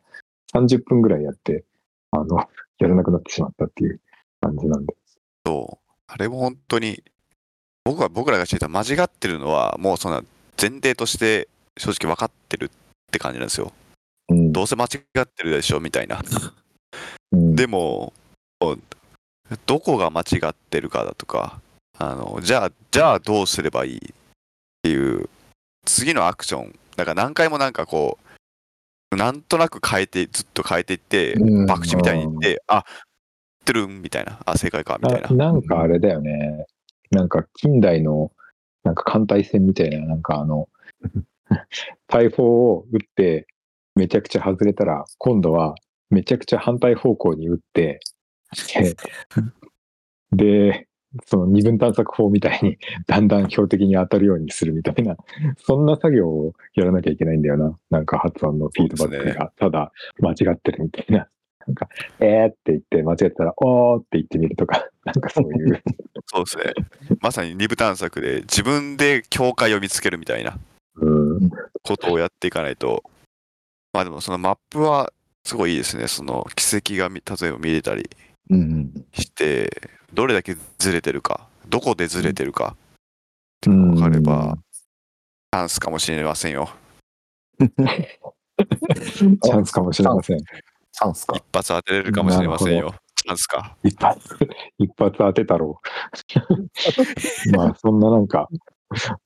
[0.54, 1.64] 30分ぐらいやって、
[2.12, 2.38] あの、
[2.80, 4.02] やらなくなってしまったっていう
[4.42, 4.96] 感じなんで。
[5.46, 5.92] そう。
[6.08, 7.04] あれも本当に、
[7.86, 10.24] 僕は僕らが知った間違ってるのは、もうそんな
[10.60, 11.48] 前提として
[11.78, 12.70] 正直分かってるっ
[13.12, 13.72] て感じなんですよ。
[14.30, 14.52] うん。
[14.52, 14.88] どうせ間違
[15.20, 16.22] ってるでしょみたいな。
[17.32, 18.14] うん、でも、
[19.66, 21.60] どこが間違ってるかだとか、
[21.98, 24.02] あのじゃあ、じゃあどうすればいいっ
[24.82, 25.30] ていう、
[25.86, 28.18] 次のアクション、だから何回もなんかこ
[29.12, 32.84] う、なんとなく変えて、ずっと変えていって、うん博打みたいに言って、あ、っ
[33.66, 35.34] てるんみたいな、あ、正解か、みたいなあ。
[35.34, 36.66] なんかあれだよね。
[37.12, 38.32] なんか近代の、
[38.84, 40.68] なんか艦隊戦みたいな、なんかあの、
[42.08, 43.48] 大砲を撃って、
[43.96, 45.76] めちゃくちゃ外れたら、今度は
[46.10, 48.00] めちゃくちゃ反対方向に撃って、
[48.54, 48.96] で、
[50.32, 50.88] で
[51.26, 55.16] その二分探索法みたいに、 だんだん標的に当たるようにするみたいな、
[55.58, 57.78] そんな作業をやらなきゃいけないんだよな。
[57.90, 61.28] なんか発音のフィードバックが、ただ間違ってるみたいな。
[61.66, 61.88] なんか、
[62.20, 65.82] えーって言って、間違ってたら、おーって言ってみるとか、 なんかそういう。
[66.26, 67.16] そうですね。
[67.22, 70.58] まさに二部探索で自分で境界を見つけるみたいな
[70.96, 71.50] うん。
[71.84, 73.04] ことをやっていかないと。
[73.94, 75.14] まあでもそのマップは
[75.46, 76.08] すごいいいですね。
[76.08, 78.10] その軌跡がみ例えば見れたり。
[79.14, 82.80] して、どれだけずれてるか、どこでずれてるかっ
[83.62, 84.58] ていうのが分かれば、
[85.52, 86.70] チャンスかもしれませんよ。
[87.60, 90.40] チャンスかもしれません。
[90.40, 91.44] チャンスか一。
[91.54, 92.94] 発当てれるかもしれませんよ。
[93.16, 93.78] チャンスか。
[93.84, 94.38] 一発、
[94.78, 95.82] 一発当てたろ
[97.52, 97.52] う。
[97.56, 98.50] まあ、そんななんか、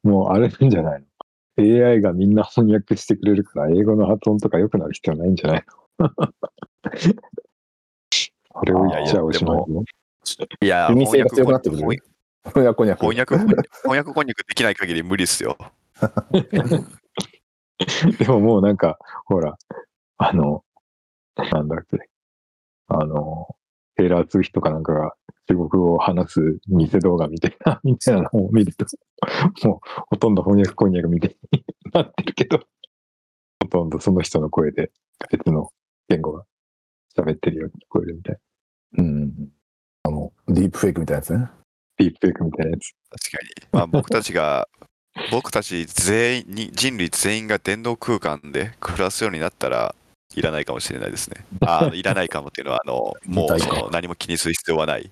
[0.03, 1.03] もうあれなんじゃない
[1.57, 5.65] の ?AI がみんな翻訳してくれるから、英語の発音とか良くなる必要ないんじゃない
[5.99, 6.09] の？
[8.59, 9.83] それを言っちゃおしまいよ。
[10.61, 11.97] いや、耳性が強くなってくる翻
[12.53, 15.57] こにゃこにゃ翻訳、翻訳翻訳こんにゃくできない限り無理っすよ。
[18.19, 19.57] でももうなんか、ほら、
[20.17, 20.63] あの、
[21.35, 22.09] なんだっけ、
[22.87, 23.55] あの、
[23.95, 25.13] テイラー・ツーヒとかなんかが
[25.47, 28.85] 中国語を話す偽動画みたいな、みたいなのを見ると、
[29.67, 29.79] もう
[30.09, 32.59] ほとんど翻訳こんにゃくみたいになってるけど、
[33.61, 34.91] ほとんどその人の声で
[35.29, 35.69] 別の
[36.09, 36.43] 言語が
[37.17, 38.37] 喋ってるように聞こえるみたい
[38.93, 39.03] な。
[39.03, 39.49] うん。
[40.03, 41.49] あの、ディープフェイクみたいなやつね。
[41.97, 42.93] ディープフェイクみたいなやつ。
[43.09, 43.67] 確かに。
[43.71, 44.67] まあ僕たちが、
[45.31, 49.95] 僕たち全員に、人類全員が電動空間で暮らすようになったら、
[50.35, 51.45] いらないかもしれないですね。
[51.61, 55.09] あいらないかもっていうのは、あの、 もうその何も気にする必要はない。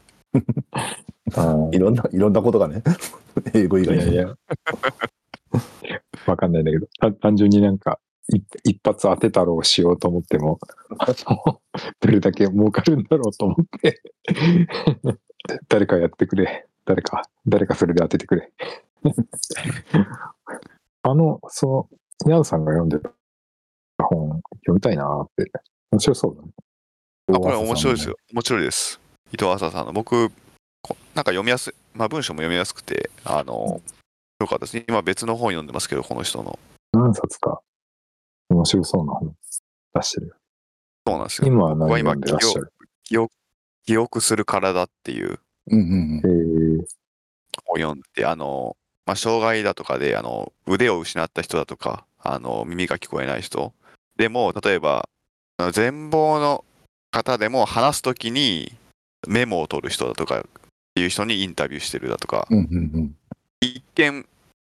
[1.35, 2.83] あいろんな、いろんなことがね。
[3.53, 4.03] 英語以外に。
[4.03, 4.35] いやいや。
[6.25, 10.59] わかんないんだけど、た単純になんか、い一発当てたろうしようと思っても、
[11.99, 14.01] どれだけ儲かるんだろうと思って、
[15.69, 16.67] 誰かやってくれ。
[16.86, 18.51] 誰か、誰かそれで当ててくれ。
[21.03, 21.89] あの、そ
[22.26, 23.11] の、ヤンさんが読んでた
[24.03, 25.51] 本、読みたいなーって。
[25.91, 26.49] 面白そうだね。
[27.34, 28.15] あこれ面白いですよ。
[28.34, 28.99] 面白いです。
[29.32, 29.93] 伊藤浅さんの。
[29.93, 30.30] 僕、
[30.82, 33.82] こなんか読みやすい、まあ文章も読みやすくて、あの、
[34.39, 34.86] よかったですね。
[34.88, 36.59] 今別の本読んでますけど、この人の。
[36.93, 37.61] 何冊か、
[38.49, 39.35] 面白そうな本
[39.95, 40.35] 出してるよ。
[41.07, 41.47] そうなんですよ。
[41.47, 42.73] 今は何読んでらっしゃる
[43.03, 43.33] 記憶
[43.85, 46.79] 記憶する体っていううんうんえうん。
[46.79, 46.83] ー、
[47.67, 53.73] を読んで、あの、まあ、障害だとかで、あの、腕を失った人だとか、あの、耳が聞こえない人。
[54.17, 55.09] でも、例えば、
[55.57, 56.65] あの全盲の
[57.11, 58.73] 方でも話すときに
[59.25, 60.43] メモを取る人だとかっ
[60.95, 63.15] ていう人にインタビューしてるだとか、うんうんうん。
[63.61, 64.27] 一見、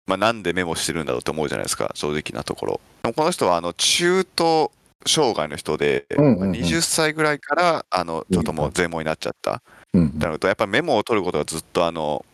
[0.07, 2.81] まあ、なんでメモしてるんだろうって思うじゃないですか、正直なところ。
[3.15, 4.71] この人は、あの、中等
[5.05, 9.61] 障害の人で、うんうんうん20歳ぐらいから、あの、ちょっともう全盲になっちゃった。
[9.93, 12.25] うんうんなると、やっぱメモを取ることがずっとあの、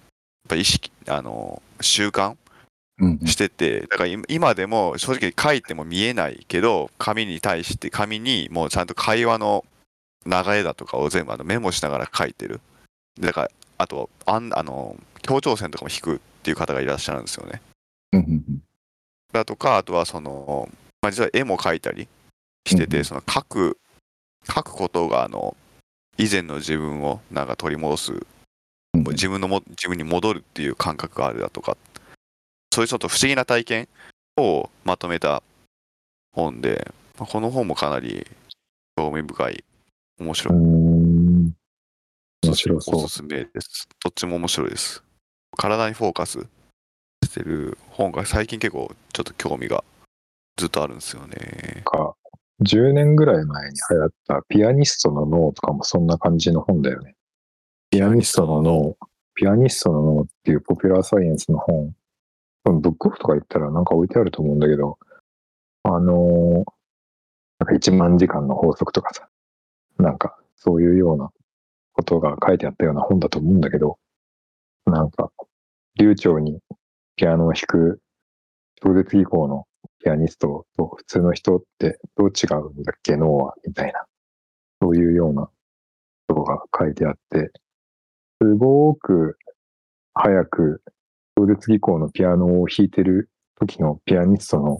[0.43, 2.36] やっぱ意識、あの、習慣
[3.26, 9.65] してて、だから今今でも正直書いても見えないけど、紙に対して、紙にもうちゃんと会話の
[10.26, 12.59] 流れだとかを全部あのメモしながら書いてる。
[13.20, 17.61] だから、あと、あんあの、協調線とかも引くっていう方がいらっしゃるんですよね。
[19.33, 20.69] だとか、あとはその、
[21.01, 22.07] まあ、実は絵も描いたり
[22.65, 23.77] してて、その書く、
[24.47, 25.57] 書くことが、あの、
[26.17, 28.13] 以前の自分をなんか取り戻す
[28.93, 29.03] うん。
[29.03, 31.77] 自分のも自分に戻るっていう感覚があるだとか
[32.73, 33.87] そういうちょっと不思議な体験
[34.37, 35.43] をまとめた
[36.31, 38.25] 本でまあこの本もかなり
[38.95, 39.63] 興味深い
[40.19, 41.53] 面白い、ん。
[42.43, 42.95] 面白そう。
[42.95, 43.87] おすすめです。
[44.03, 45.03] どっちも面白いです
[45.58, 46.47] 体にフォーカス
[47.26, 49.84] してる本が最近結構ちょっと興味が
[50.55, 52.16] ずっとあるんですよねか、
[52.64, 57.16] 10年ぐらい前に流行ったピアニストの脳とかもそんな感じの本だよね。
[57.89, 58.97] ピアニストの脳、
[59.36, 61.93] ピアニストの脳っていうポピュラーサイエンスの本。
[62.66, 64.97] ブックオフとか行ったらなんか置いてあると思うんだけど、
[65.84, 66.78] あのー
[67.60, 69.30] なんか1万時間の法則とかさ、
[69.97, 71.32] なんかそういうような
[71.93, 73.97] ことが書いてあったような本だと思うんだけど、
[74.86, 75.32] なんか
[75.99, 76.59] 流暢に
[77.15, 77.99] ピアノを弾く
[78.83, 79.65] 超絶技巧の
[80.03, 83.15] ピアニストと普通の人ってどう違うんだっけ？
[83.17, 84.05] 脳はみたいな、
[84.81, 85.49] そういうような
[86.27, 87.51] ことが書いてあって、
[88.41, 89.37] すごく
[90.13, 90.83] 早く
[91.35, 93.29] 超絶技巧のピアノを弾いてる
[93.59, 94.77] 時のピアニストの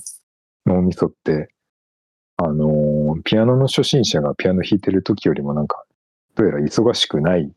[0.68, 1.50] 脳みそって、
[2.38, 5.84] あのーピアノの初心者がピアノ弾いてる時よりもなんか、
[6.36, 7.52] どうやら忙しくない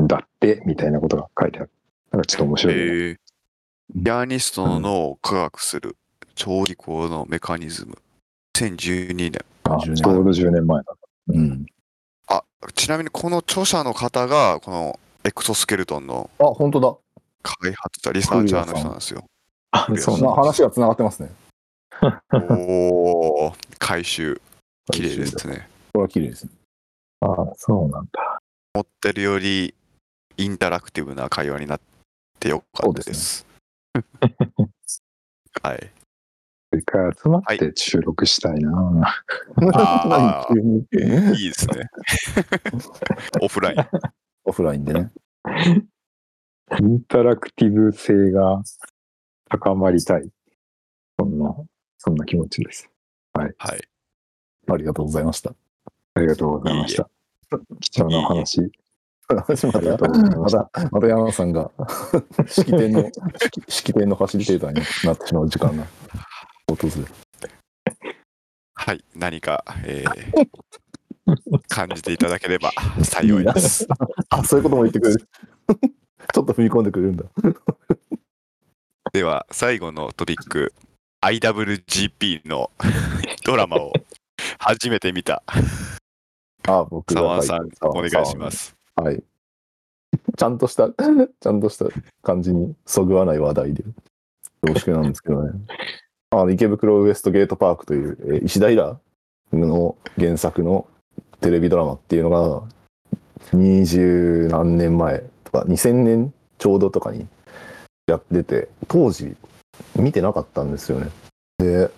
[0.00, 1.70] んだって、みたいなことが書いてある。
[2.16, 3.16] なんかちょっと面白いよね、えー
[3.94, 5.96] ピアニストの脳を科学する
[6.34, 7.96] 超技巧のメカニズム
[8.56, 10.96] 2012年あ10年ちょうど10年前だ。
[11.28, 11.66] うん。
[12.26, 12.42] あ
[12.74, 16.96] ちなみにこの著者の方がこのエクソスケルトンのあ、本当だ。
[17.42, 19.24] 開発者リサーチャーの人なんですよ。
[19.70, 21.30] あ、そうな話が繋がってますね。
[22.32, 24.40] おお回収
[24.90, 25.68] 綺麗ですね。
[25.92, 26.50] これは綺麗ですね。
[27.20, 28.40] あそうなんだ。
[28.74, 29.74] 思ってるより
[30.38, 31.80] インタラクティブな会話になっ
[32.46, 33.46] てよかったです。
[35.62, 35.92] はい。
[36.72, 39.14] 一回集まって収録したいな、
[39.72, 41.88] あー何急にいいですね。
[43.40, 43.76] オフライン。
[44.44, 45.10] オフラインでね。
[46.80, 48.62] インタラクティブ性が
[49.48, 50.28] 高まりたい。
[51.18, 51.56] そんな、
[51.98, 52.90] そんな気持ちです。
[53.32, 53.54] はい。
[54.68, 55.54] ありがとうございました。
[56.14, 57.08] ありがとうございました。
[57.80, 58.70] 貴重なお話。
[59.28, 61.70] 話また、ありがとうございまたた、また山野さんが
[62.46, 65.86] 式典の、式式典のファシリテーターになってしまう時間が
[66.68, 67.06] 訪れる。
[68.74, 70.48] はい、何か、えー
[71.68, 72.70] 感じていただければ
[73.02, 73.86] 幸いです。
[74.30, 75.28] あ、そういうことも言ってくれる。
[76.32, 77.24] ちょっと踏み込んでくれるんだ。
[79.12, 80.72] では、最後のトピック、
[81.24, 82.70] IWGP の
[83.44, 83.92] ドラマを
[84.58, 85.42] 初めて見た
[86.68, 88.75] あ、僕が沢さん、お願いします。
[88.96, 89.22] はい。
[90.36, 90.88] ちゃんとした、
[91.40, 91.86] ちゃんとした
[92.22, 93.84] 感じにそぐわない話題で
[94.62, 95.52] 恐縮なんですけどね。
[96.30, 98.98] あの池袋ウエストゲートパークという、えー石平
[99.52, 100.86] の原作の
[101.40, 102.62] テレビドラマっていうのが、
[103.52, 107.26] 二十何年前とか、2000年ちょうどとかに
[108.06, 109.36] やってて、当時
[109.94, 111.10] 見てなかったんですよね。
[111.58, 111.90] で、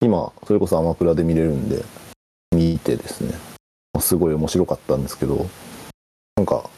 [0.00, 1.82] 今、それこそアマプラで見れるんで、
[2.54, 3.34] 見てですね、
[4.00, 5.46] すごい面白かったんですけど、
[6.36, 6.68] なんか、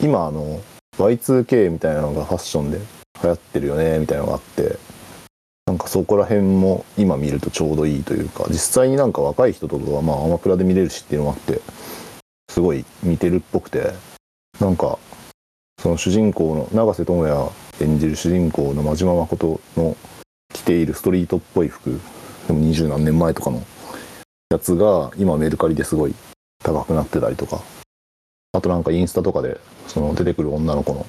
[0.00, 0.60] 今あの、
[0.98, 2.78] Y2K みたいなのがファッションで
[3.22, 4.78] 流行ってるよね、みたいなのがあって、
[5.66, 11.60] なんかそこら辺も今見るとちょうどいいというか、実際になんか若い人とかはまあアマプラで見れるしっていうのもあって、
[12.48, 13.92] すごい似てるっぽくて、
[14.60, 14.98] なんか、
[15.82, 19.96] その主人公の永瀬智也演じる主人公の真島誠の
[20.54, 22.00] 着ているストリートっぽい服、
[22.46, 23.62] でも二十何年前とかの
[24.50, 26.14] やつが今メルカリですごい
[26.64, 27.60] 高くなってたりとか、
[28.52, 31.06] あとなんかインスタとかでその出てくる女の子の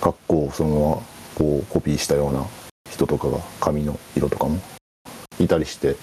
[0.00, 1.02] 格好をそのまま
[1.34, 2.46] こうコピーしたような
[2.90, 4.58] 人とかが髪の色とかも。
[5.40, 5.96] いたりして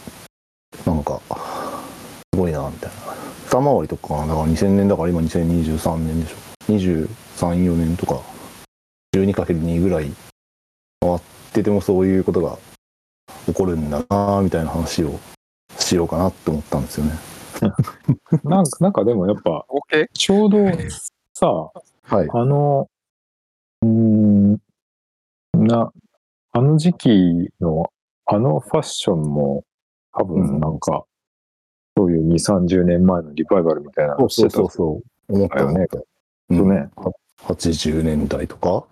[0.86, 1.22] なんか
[2.34, 2.96] すごいなみたいな
[3.50, 6.36] 二回りとかだから2000年だから今2023年でしょ。
[6.68, 8.22] 234年とか
[9.16, 10.12] 12×2 ぐらい
[11.02, 11.20] 回っ
[11.54, 12.58] ててもそういうことが
[13.46, 15.20] 起こるんだなみたいな話を
[15.78, 17.14] しようかなって思ったんですよね。
[18.44, 19.66] なんか、なんかでもやっぱ?
[20.14, 20.58] ちょうど
[21.34, 21.48] さ、
[22.04, 22.90] はいあの、
[23.82, 24.60] うーん、
[25.54, 25.92] な、
[26.54, 27.92] あの時期の、
[28.26, 29.64] あのファッションも、
[30.14, 31.06] 多分なんか、
[31.98, 35.88] そういう2、30年前のリバイバルみたいなのしてたそう思ったよね。
[36.50, 36.90] うんね。
[37.44, 38.86] 80年代とか、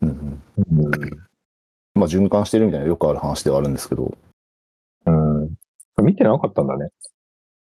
[0.00, 0.90] うんうん。
[1.94, 4.12] まあ循環してるみたいなよくある話ではあるんですけど
[5.06, 5.54] うん。
[6.02, 6.90] 見てなかったんだね。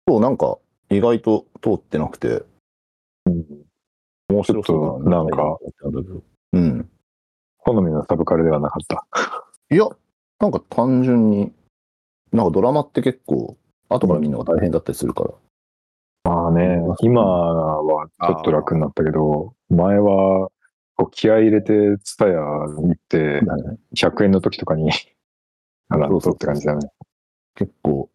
[0.08, 0.58] そうなんか
[0.90, 2.42] 意外と通ってなくて。
[3.26, 3.44] うん。
[4.28, 5.58] 面白そうだちょっとなんか。
[6.52, 6.90] うん。
[7.58, 9.06] 好みのサブカルではなかった。
[9.70, 9.88] いや
[10.40, 11.52] なんか単純に
[12.32, 13.56] なんかドラマって結構
[13.88, 15.30] 後から見るのが大変だったりするから、
[16.24, 20.50] まあね、今はちょっと楽になったけど、前は、
[20.96, 23.40] こう気合い入れて、ツタヤ行って、
[23.94, 24.90] 100円の時とかに、
[25.88, 26.90] あら、そう って感じだよね。
[27.54, 28.08] 結構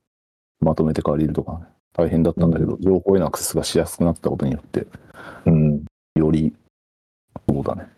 [0.60, 1.66] まとめて借りるとかね
[1.98, 4.88] 大変だったんだけど、情報へのアクセスがしやすくなったことによって
[5.46, 5.84] うん。
[6.16, 6.54] より
[7.50, 7.90] そうだね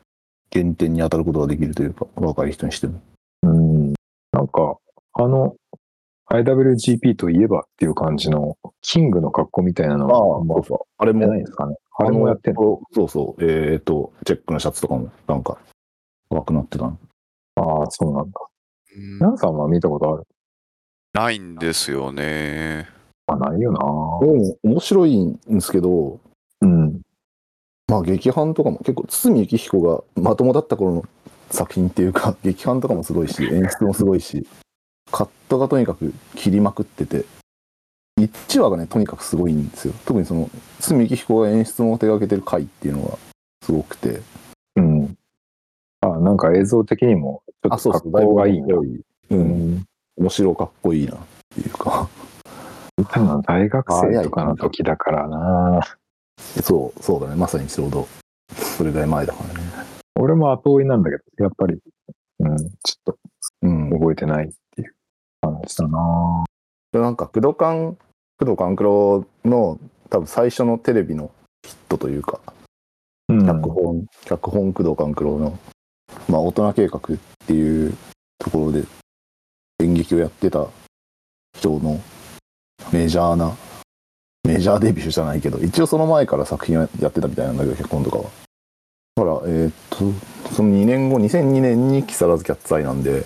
[0.51, 3.01] 原点に当たることができるというか若い人にしても
[3.43, 3.93] うん。
[4.31, 4.77] なんか、
[5.13, 5.55] あの、
[6.31, 11.75] IWGP といえばっていう感じの、キングの格好みたいなのは、そうそうあれもないですかね。
[11.97, 12.61] あれもやってんの？
[12.61, 13.43] のそうそう。
[13.43, 15.57] えっ、と、チェックのシャツとかも、なんか、
[16.29, 16.97] 高くなってたの。
[17.55, 18.39] ああ、そうなんだ。
[18.95, 20.23] うんナンさんは見たことある？
[21.13, 22.87] ないんですよね。
[23.29, 24.19] まあ、ないよなも
[24.63, 26.19] う、面白いんですけど、
[26.61, 27.01] うん。
[27.87, 31.05] まあ、劇伴とかも、結構、堤幸彦がまともだった頃の
[31.51, 34.47] 作品っていうか、 劇伴とかもすごいし、演出もすごいし、
[35.11, 37.25] カットがとにかく切りまくってて、
[38.19, 39.93] 1話がね、とにかくすごいんですよ。
[40.05, 40.49] 特にその、
[40.79, 43.17] 堤幸彦が演出も手掛けてる回っていうのが
[43.63, 44.21] すごくて、
[44.75, 45.15] うん。
[46.01, 48.61] あなんか映像的にも、ちょっと格好がいい。
[48.61, 49.85] うん。
[50.17, 51.17] 面白かっこいいな
[53.09, 55.81] たのは大学生とかの時だからな
[56.61, 57.35] そう、そうだね。
[57.35, 58.07] まさにちょうど、
[58.53, 59.59] それぐらい前だからね。
[60.15, 61.79] 俺も後追いなんだけど、やっぱり、
[62.39, 63.17] うん、ちょっと
[63.61, 63.89] うん。
[63.89, 64.95] 覚えてないっていう
[65.41, 66.45] 感じだな
[66.93, 67.97] なんか、工藤館、
[68.37, 69.79] 工藤官九郎の
[70.09, 71.31] 多分最初のテレビの
[71.67, 72.39] ヒットというか、
[73.27, 73.45] うん。
[73.45, 75.59] 脚本、脚本工藤官九郎の、
[76.27, 77.01] まあ、大人計画っ
[77.45, 77.95] ていう
[78.39, 78.83] ところで
[79.81, 80.67] 演劇をやってた
[81.57, 81.99] 人の
[82.91, 83.55] メジャーな、
[84.43, 88.23] メジャーデビューじゃないけど、一応その前から作品はやってたみたいなんだけど、結婚とかは。
[89.15, 93.23] だから、えーっと、その2年後、2002年に木更津キャッツアイなんで、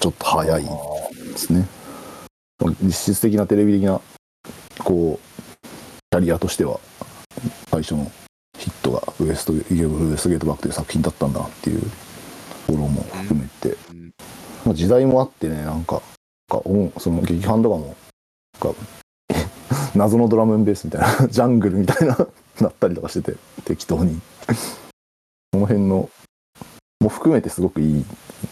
[0.00, 1.66] ちょっと早いですね。
[2.82, 4.00] 実質的なテレビ的な、
[4.78, 5.66] こう、
[6.10, 6.80] キャリアとしては、
[7.70, 8.10] 最初の
[8.58, 11.86] ヒットがウエストゲウエストゲートバックという作品だったんだなっていうと
[12.68, 14.10] ころも含めて、うん
[14.64, 16.00] まあ時代もあってねなんか
[16.48, 16.62] そ
[17.10, 17.96] の劇伴とかも
[18.72, 18.80] か
[19.94, 22.16] 謎のドラムンベースみたいな、 ジャングルみたいな、
[22.60, 24.20] なったりとかしてて、適当に。
[25.52, 26.10] この辺の、
[27.00, 28.04] も含めてすごくいい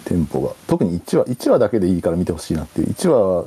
[0.05, 0.55] テンポが。
[0.67, 3.47] 特に1話、1話だけでいいから見てほしいなっていう、1話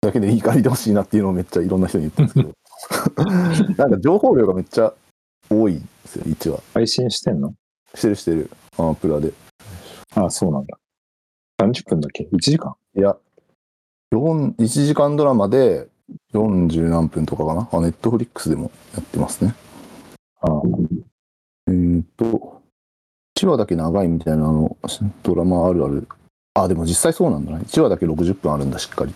[0.00, 2.54] だけでいいから見てほしいなっていうのをめっちゃいろんな人に言ってるんで
[3.56, 4.92] すけど、なんか情報量がめっちゃ
[5.50, 6.62] 多いんですよ、1話。
[6.74, 7.54] 配信してんの？
[7.94, 9.32] してるしてる、アマプラで。
[10.14, 10.78] ああ、そうなんだ。
[11.60, 12.74] 30分だっけ ?1 時間？
[12.96, 13.16] いや、
[14.14, 15.88] 4 1時間ドラマで
[16.32, 17.68] 40何分とかかな？
[17.72, 19.54] あ、ネットフリックスでもやってますね。
[20.40, 20.62] ああ、
[21.68, 22.62] えーっと、
[23.36, 24.76] 1話だけ長いみたいなあの
[25.22, 26.06] ドラマあるある。
[26.54, 27.58] あ、でも実際そうなんだな。
[27.58, 29.12] 1話だけ60分あるんだ、しっかり。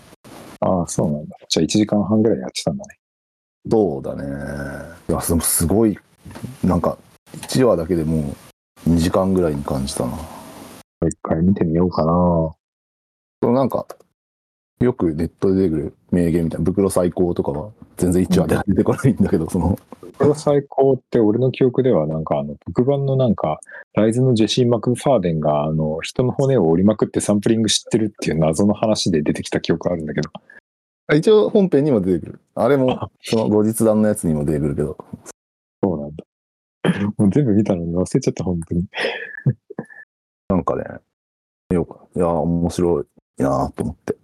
[0.59, 1.37] ああ、そうなんだ。
[1.47, 2.95] じゃあ1時間半ぐらいやってたんだね。
[3.71, 4.23] そうだね。
[5.07, 5.97] いや、すごい、
[6.63, 6.97] なんか、
[7.37, 8.35] 1話だけでも
[8.85, 10.17] う2時間ぐらいに感じたな。
[11.07, 12.11] 一回見てみようかな。
[13.41, 13.85] そのなんか、
[14.79, 19.77] よくネットで出てくる名言みたいな、袋最高とかは全然1話では出てこないんだけど、その、
[20.17, 23.59] これ最高って俺の記憶ではなんかあの特番のなんか
[23.93, 30.29] ライズのジェシー・マクファーデンがあの人の骨を折りまくってサンプリング知ってるっていう謎の話で出てきた記憶あるんだけど。
[31.15, 32.39] 一応本編にも出てくる。
[32.53, 34.97] あれも、その後日談のやつにも出てくるけど、
[35.83, 36.23] そうなんだ。
[37.17, 38.85] もう全部見たのに忘れちゃった、本当に。
[40.49, 40.83] なんかね、
[41.71, 43.05] よく、いや、面白い
[43.37, 44.18] なと思って。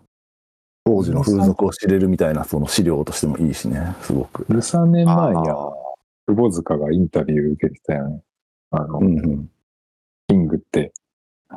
[0.86, 4.46] 当時の風俗を知れるみたいなその資料としてもいいしね、すごく。
[4.46, 5.96] 13年前にあは、
[6.28, 8.22] 窪塚がインタビュー受けてたよね。
[8.70, 9.50] あの、うんうん。
[10.28, 10.94] キングって。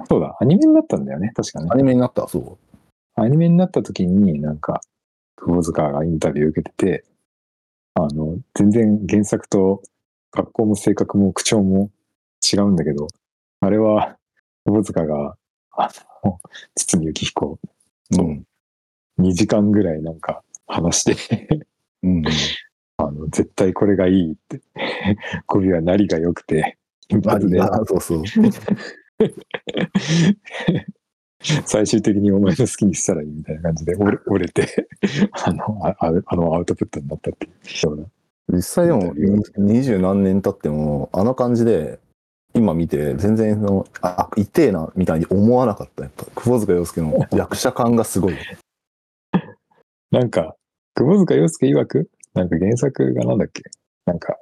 [0.09, 1.77] そうだ、アニメになったんだよね、確かねア。
[1.77, 2.59] ニメになった、そ
[3.17, 4.81] アニメになった時になんか、
[5.37, 7.05] 窪塚がインタビュー受けてて、
[7.95, 9.83] あの、全然原作と
[10.33, 11.91] 学校も性格も口調も
[12.51, 13.09] 違うんだけど、
[13.61, 14.17] あれは、
[14.65, 15.37] 窪塚が、
[15.73, 15.91] あ
[16.25, 16.39] の、
[16.75, 17.59] 堤幸彦
[18.19, 18.48] うん。
[19.19, 21.67] 2時間ぐらいなんか話して、
[22.03, 22.25] うん。
[22.97, 24.61] あの、絶対これがいいって。
[25.47, 26.77] 語尾はなりが良くて、
[27.09, 28.23] 金髪で、あそうそう。
[31.41, 34.89] 最終的にお前の好きにしたらいいみたいな感じで折れて、
[35.33, 37.53] あの、あああのアウトプットになったっていう
[37.87, 38.07] ような。
[38.57, 39.15] 実際でも、
[39.57, 42.01] 二十何年経っても、あの感じで、
[42.55, 46.03] 今見て、全然その、あ、痛えな、みたいに思わなかった。
[46.03, 48.35] やっぱ、窪塚洋介の役者感がすごい。
[50.11, 50.55] なんか、
[50.95, 53.63] 窪塚洋介曰く、なんか原作がなんだっけ？
[54.07, 54.37] なんか、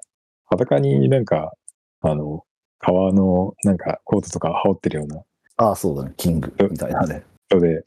[0.44, 1.52] 裸になんか、
[2.02, 2.44] あの、
[2.78, 5.22] 革のなんかコートとか羽織ってるような
[5.56, 7.24] ああ、そうだね、キング、みたいなね。
[7.48, 7.82] 人で、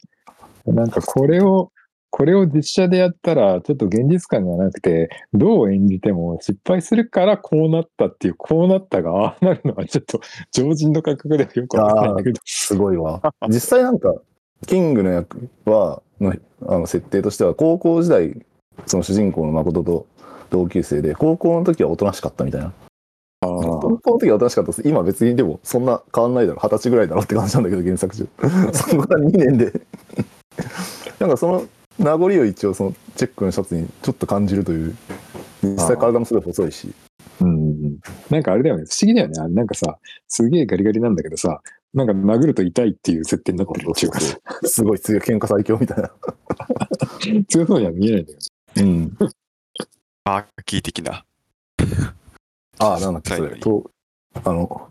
[0.66, 1.70] なんかこれを、
[2.10, 10.20] これを実写でやったら、ちょっと現実感がなくて、どう演じても失敗するからこうなったっていう、こうなったが、ああなるのはちょっと
[10.50, 12.40] 常人の感覚ではよくわかんないけど。
[12.44, 13.22] すごいわ。
[13.48, 14.12] 実際なんか、
[14.66, 16.34] キングの役は、の
[16.66, 18.36] あの設定としては、高校時代、
[18.86, 20.06] その主人公の誠と
[20.50, 22.72] 同級生で、高校の時はおとなしかったみたいな。
[23.42, 24.88] あ高校の時はおとなしかったです。
[24.88, 26.60] 今別にでも、そんな変わんないだろ。
[26.62, 28.28] 二十歳ぐらいだろって感じなんだけど、原作中。
[28.72, 29.72] そこから2年で。
[31.18, 31.66] なんかその
[31.98, 34.94] 名残を一応そのチェックのシャツにちょっと感じるという。
[35.62, 36.92] 実際体もすごい細いし。
[37.40, 37.98] うん。
[38.30, 38.84] なんかあれだよね。
[38.88, 39.40] 不思議だよね。
[39.40, 39.98] あなんかさ、
[40.28, 41.60] すげえガリガリなんだけどさ、
[41.92, 46.10] なんか殴ると痛いっていう設定になってるっていうかさ、すごい強い喧嘩最強みたいな。
[47.48, 48.44] 強そうには見えないんだよね。
[48.76, 49.18] うん。
[50.24, 51.24] マーキー的な。
[52.78, 53.56] ああ、なんだっけ、それ。
[53.58, 53.90] と
[54.44, 54.88] あの、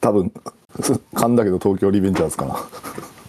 [0.00, 0.32] 多分、
[0.80, 2.54] す噛んだけど東京リベンジャーズかな。
[2.54, 2.66] あ、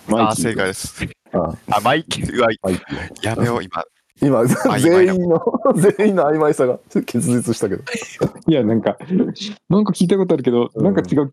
[0.07, 1.05] マイキー正解です。
[1.31, 2.79] ああ、マイキー、うわ、はい、
[3.23, 3.83] やめよう、今。
[4.21, 5.41] 今、全員の、
[5.97, 7.83] 全員の曖昧さが結実したけど。
[8.47, 8.97] いや、なんか、
[9.69, 11.31] なんか聞いたことあるけど、なんか違う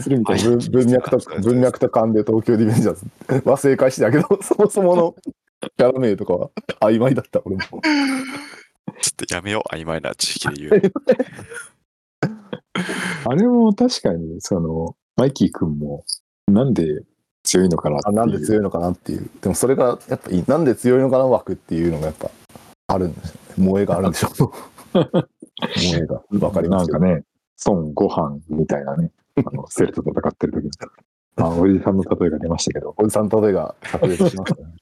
[0.00, 0.50] するみたいな。
[0.50, 5.14] 文文脈と、文脈と勘で東京リベンジャーズは正解してたけど、そもそもの
[5.76, 6.50] キャラ名とかは
[6.80, 7.62] 曖昧だった、俺も。
[7.62, 7.80] ちょっ
[9.26, 10.82] とやめよう、曖昧な知識で言う。
[13.24, 16.04] あれも確かに、その、マイキー君も、
[16.48, 17.02] なんで
[17.44, 18.20] 強いのかなっていう。
[18.20, 19.30] あなんで強いのかなっていう。
[19.40, 22.30] でもそれが、やっぱなんで強いのかな枠っていうのがやっぱ
[22.88, 23.40] あるんですよね。
[23.56, 24.32] 萌えがあるんでしょう。
[25.74, 26.22] 萌えが。
[26.40, 27.24] わかりますよなんかね、
[27.66, 30.70] 孫悟飯みたいなね、あの、セルと戦ってる時に。
[31.36, 32.94] あ、おじさんの例えが出ましたけど。
[32.96, 34.74] おじさんの例えが炸裂しましたね。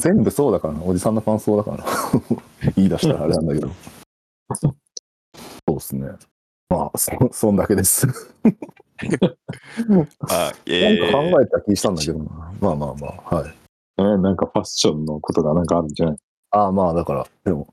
[0.00, 0.82] 全部そうだからな。
[0.84, 1.84] おじさんの感想だからな。
[2.76, 3.68] 言い出したらあれなんだけど。
[4.54, 4.68] そ
[5.68, 6.08] うですね。
[6.70, 8.06] まあ、そ、そんだけです。
[10.30, 12.52] あ、なんえー、か考えた気したんだけどな。
[12.60, 13.54] まあまあまあ、はい。
[13.98, 16.16] えーなんかファッションのことがなんかあるんじゃない？
[16.50, 17.68] ああまあ、だから、でも、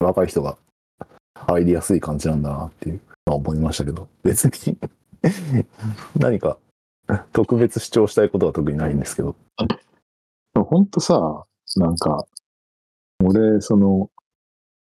[0.00, 0.56] 若い人が
[1.34, 4.78] 入りやすい感じなんだなっていうのは思いましたけど、別に
[6.18, 6.58] 何か
[7.32, 9.36] 特別主張したいことは特にないんですけど。
[10.54, 11.44] ほんとさ、
[11.76, 12.26] なんか、
[13.24, 14.10] 俺、その、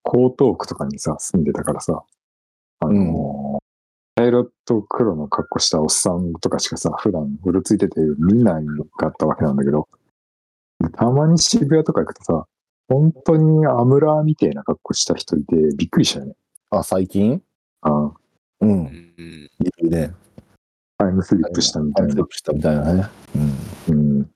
[0.04, 2.02] 江東区とかにさ、住んでたからさ、
[2.80, 3.62] あの、
[4.16, 8.64] 茶色と黒の格好したおっさんとかしかさ、普段うろついてて見ない
[8.96, 9.88] かったわけなんだけど、
[10.94, 12.46] たまに渋谷とか行くとさ、
[12.88, 16.34] 本当にアムラーみたいな格好した人いて、びっくりしたよね。
[16.70, 17.42] あ、最近？
[17.82, 18.12] あ
[18.60, 18.66] う。
[18.66, 20.12] うんんうんいるね。
[20.98, 22.26] タイムスリップしたみたいなタイムスリッ。
[22.26, 23.08] プしたみたいなね。
[23.88, 23.94] うん。
[23.94, 24.30] うん。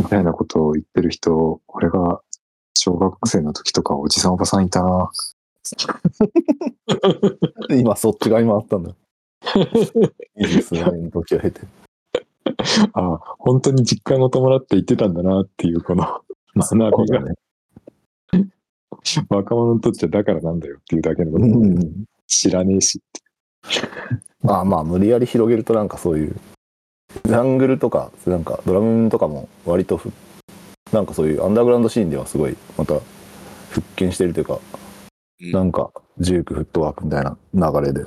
[0.00, 2.20] みたいなことを言ってる人、俺が
[2.74, 5.10] 小学生の時とかおじさんおばさんいたな。
[7.70, 8.90] 今、そっち側に回ったんだ。
[10.38, 11.60] いいですね、時を経て。
[12.92, 16.04] ああ、本当に実感を伴って言ってたんだなっていう、この
[16.56, 17.34] 学びが、ね。
[19.28, 22.04] 若者にとっちゃだからなんだよっていうだけのことうん。
[22.26, 23.00] 知らねえし。
[24.46, 26.36] あまあ、無理やり広げるとなんかそういう、
[27.24, 30.12] ジャングルとか、なんかドラムとかも割とふ、
[30.92, 32.94] なんかそういうアンダーグラウンドシーンではすごい、また
[33.70, 34.54] 復権してるというか、
[35.40, 38.06] うんなんか、ジュークフットワークみたいな流れで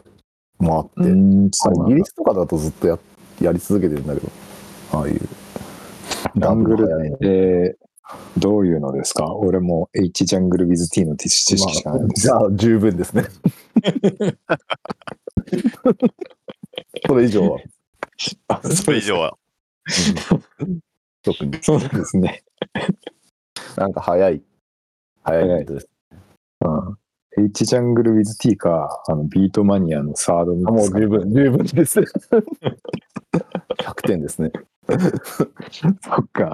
[0.60, 2.98] 回って、ん、あイギリスとかだとずっとや
[3.42, 4.30] やり続けてるんだけど、
[4.94, 5.20] ああいう。
[5.20, 7.78] ジャングルダブル早いので、
[8.38, 9.36] どういうのですか？
[9.36, 12.22] 俺も H ジャングル with T の知識しかないんです。
[12.24, 13.26] じゃあ十分ですね。
[17.08, 17.60] それ以上は。
[18.48, 19.38] あそれ以上は。
[21.24, 21.58] 特に。
[21.62, 22.44] そうなんですね。
[23.78, 24.42] なんか早い。
[25.24, 25.90] 早いです。
[26.62, 27.46] うん。
[27.46, 32.00] H ジャングル with T か、あの、ビートマニアのサードミもう十分、十分です。
[32.00, 32.08] 100
[34.08, 34.52] 点ですね。
[34.90, 36.54] そっか。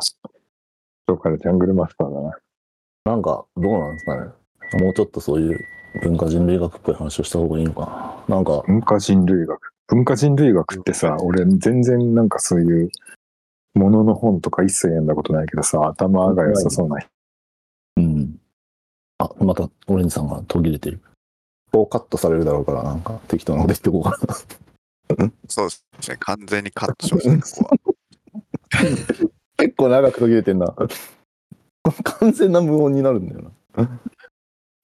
[1.08, 2.38] そうからジャングルマスターだな。
[3.06, 4.32] なんか、どうなんですかね。
[4.82, 5.60] もうちょっとそういう
[6.02, 8.36] 文化人類学っぽい話をした方がいいのかな？
[8.36, 9.74] なんか、文化人類学。
[9.88, 12.90] 文化人類学ってさ、俺全然なんかそういう
[13.76, 17.10] ものの本とか一切読んだことないけどさ、頭が良さそうな人。
[17.98, 18.40] うん。
[19.20, 21.00] あ、また、オレンジさんが途切れてる。
[21.72, 25.28] こうカットされるだろうから、なんか適当なこと言ってこうかな。
[25.48, 26.18] そうですね。
[26.20, 27.78] 完全にカットしましたね、 ここは。
[29.58, 30.74] 結構長く途切れてんな。
[32.04, 34.00] 完全な無音になるんだよな。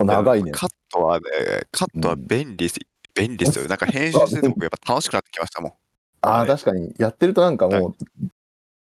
[0.05, 0.51] 長いね。
[0.51, 1.25] カットはね、
[1.71, 2.79] カットは便利です。
[3.13, 3.67] 便利ですよ。
[3.67, 5.73] なんか編集してて僕やっぱ楽しくなってきましたもん。
[6.21, 6.93] ああ、確かに。
[6.97, 7.95] やってるとなんかもう、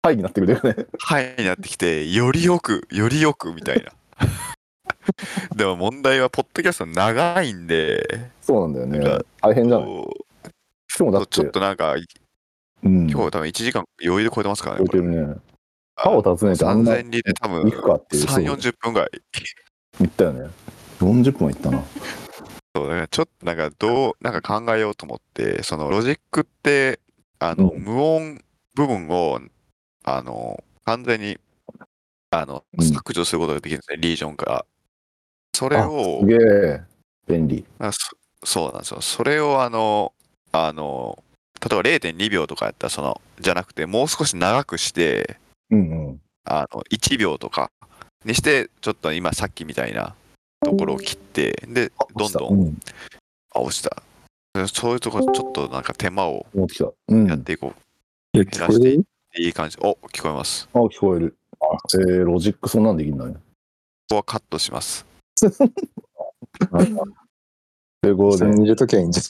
[0.04, 0.76] はいになってくるよね。
[1.00, 3.92] はいになってきて、よりよく、よりよくみたいな。
[5.56, 9.26] でも問題は、ポッドキャスト長いんで、そうなんだよね。
[9.42, 9.88] 大変じゃない？
[9.88, 10.14] こ
[10.98, 11.96] でもだって、うちょっとなんか、
[12.84, 14.88] うん、今日多分1時間余裕で超えてますから超えね。
[14.88, 15.36] これてるね。
[15.96, 18.28] 歯を訪ねてあんな3000里で多分行くかっていう。
[18.28, 19.10] そう3、40分ぐらい。
[20.00, 20.50] 行ったよね。
[21.00, 21.84] 40分は行ったな。
[22.76, 27.00] そうだからちょっとなんかどう、なんか考えようと思って、そのロジックって、
[27.40, 28.42] あの、うん無音
[28.76, 29.40] 部分を、
[30.04, 31.38] あの、完全に、
[32.32, 34.66] あの、うん削除することができるんですね、リージョンから。
[35.56, 36.82] それあをす、げえ。
[37.28, 37.66] 便利。
[37.80, 38.00] あそ
[38.44, 39.02] そうなんですよ。
[39.02, 40.14] それをあの、
[40.52, 41.24] あの、
[41.60, 41.82] 例えば
[42.12, 45.40] 0.2秒とかやったら、その、じゃなくて、もう少し長くして、
[45.72, 46.22] うんうん。
[46.46, 47.72] あの、1秒とか
[48.24, 50.16] にして、ちょっと今さっきみたいな
[50.72, 52.78] ところを切って、で、どんどん、うん。
[53.54, 54.04] あ、落ちた。
[54.54, 56.48] でそういうところちょっとなんか手間を
[57.10, 57.74] やっていこ
[58.34, 58.40] う。
[58.40, 59.02] え、減らしてい
[59.38, 59.78] いい感じ。
[59.82, 60.68] お、聞こえます。
[60.74, 61.38] 聞こえる。
[61.94, 63.34] えー、ロジックそんなんできんだね。
[63.34, 63.40] こ
[64.10, 65.06] こはカットします。
[68.02, 69.22] ということで、に入れときゃいいんじ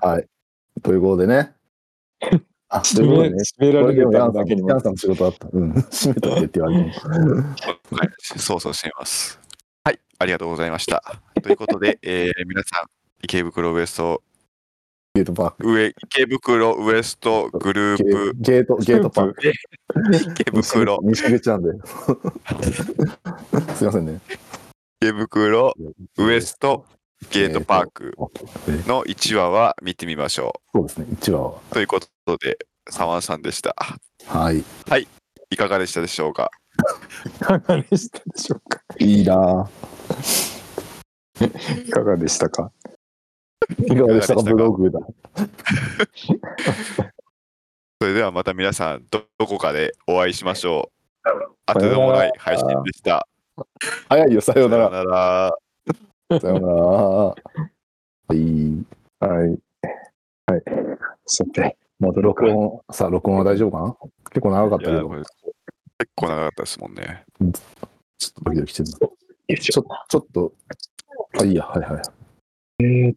[0.00, 0.26] はい。
[0.82, 1.54] ということでね。
[2.68, 2.82] あ、ゃん。
[2.82, 3.36] ということでね。
[3.60, 5.48] 締められるこれでもヤンさんだけにもヤンさんの仕事あった。
[5.52, 5.72] うん。
[5.72, 6.94] 閉めとけって言われても。
[7.96, 9.45] はい、そうそうしています。
[9.86, 11.00] はい、ありがとうございました。
[11.44, 12.90] ということで、えー皆さん、
[13.22, 14.20] 池袋ウエスト、
[15.14, 15.72] ゲートパーク。
[15.72, 19.52] 上、池袋ウエストグルゲープ、ゲート、ゲートパーク。
[20.32, 21.70] 池袋、西口なんで。
[23.76, 24.20] すいませんね。
[25.00, 25.72] 池袋
[26.18, 26.84] ウエスト
[27.30, 28.12] ゲートパーク
[28.88, 31.06] の1話は見てみましょそうですね。
[31.20, 31.60] 1話は。
[31.70, 31.74] う。
[31.74, 32.58] ということで、
[32.90, 33.76] サワンさんでした。
[34.26, 34.64] はい。
[35.50, 36.50] いかがでしたでしょうか？
[37.26, 38.80] いかがでしたでしょうか？
[38.98, 39.68] いいな
[41.86, 42.70] いかがでしたか？
[43.70, 45.00] ぁいかがでしたか、ブログだ。
[48.00, 50.90] それではまた皆さん、どどこかでお会いしましょ
[51.24, 51.28] う。
[51.66, 53.26] あとでもない配信でした。
[54.08, 55.52] 早いよ、さようなら。
[56.40, 56.74] さようなら。
[56.74, 57.34] は
[58.30, 58.36] い。
[59.20, 59.58] はい。
[60.46, 60.62] はい。
[61.26, 62.58] さて、戻ろうか録。
[62.58, 63.96] 音、さあ、録音は大丈夫かな？
[64.30, 65.08] 結構長かったけど
[65.98, 67.24] 結構長かったですもんね。
[68.18, 68.98] ちょっとドキドキしてるな。
[69.56, 70.52] ちょ、ちょっと、
[71.40, 72.84] あ、いいや、はいはい。
[72.84, 73.16] えーっ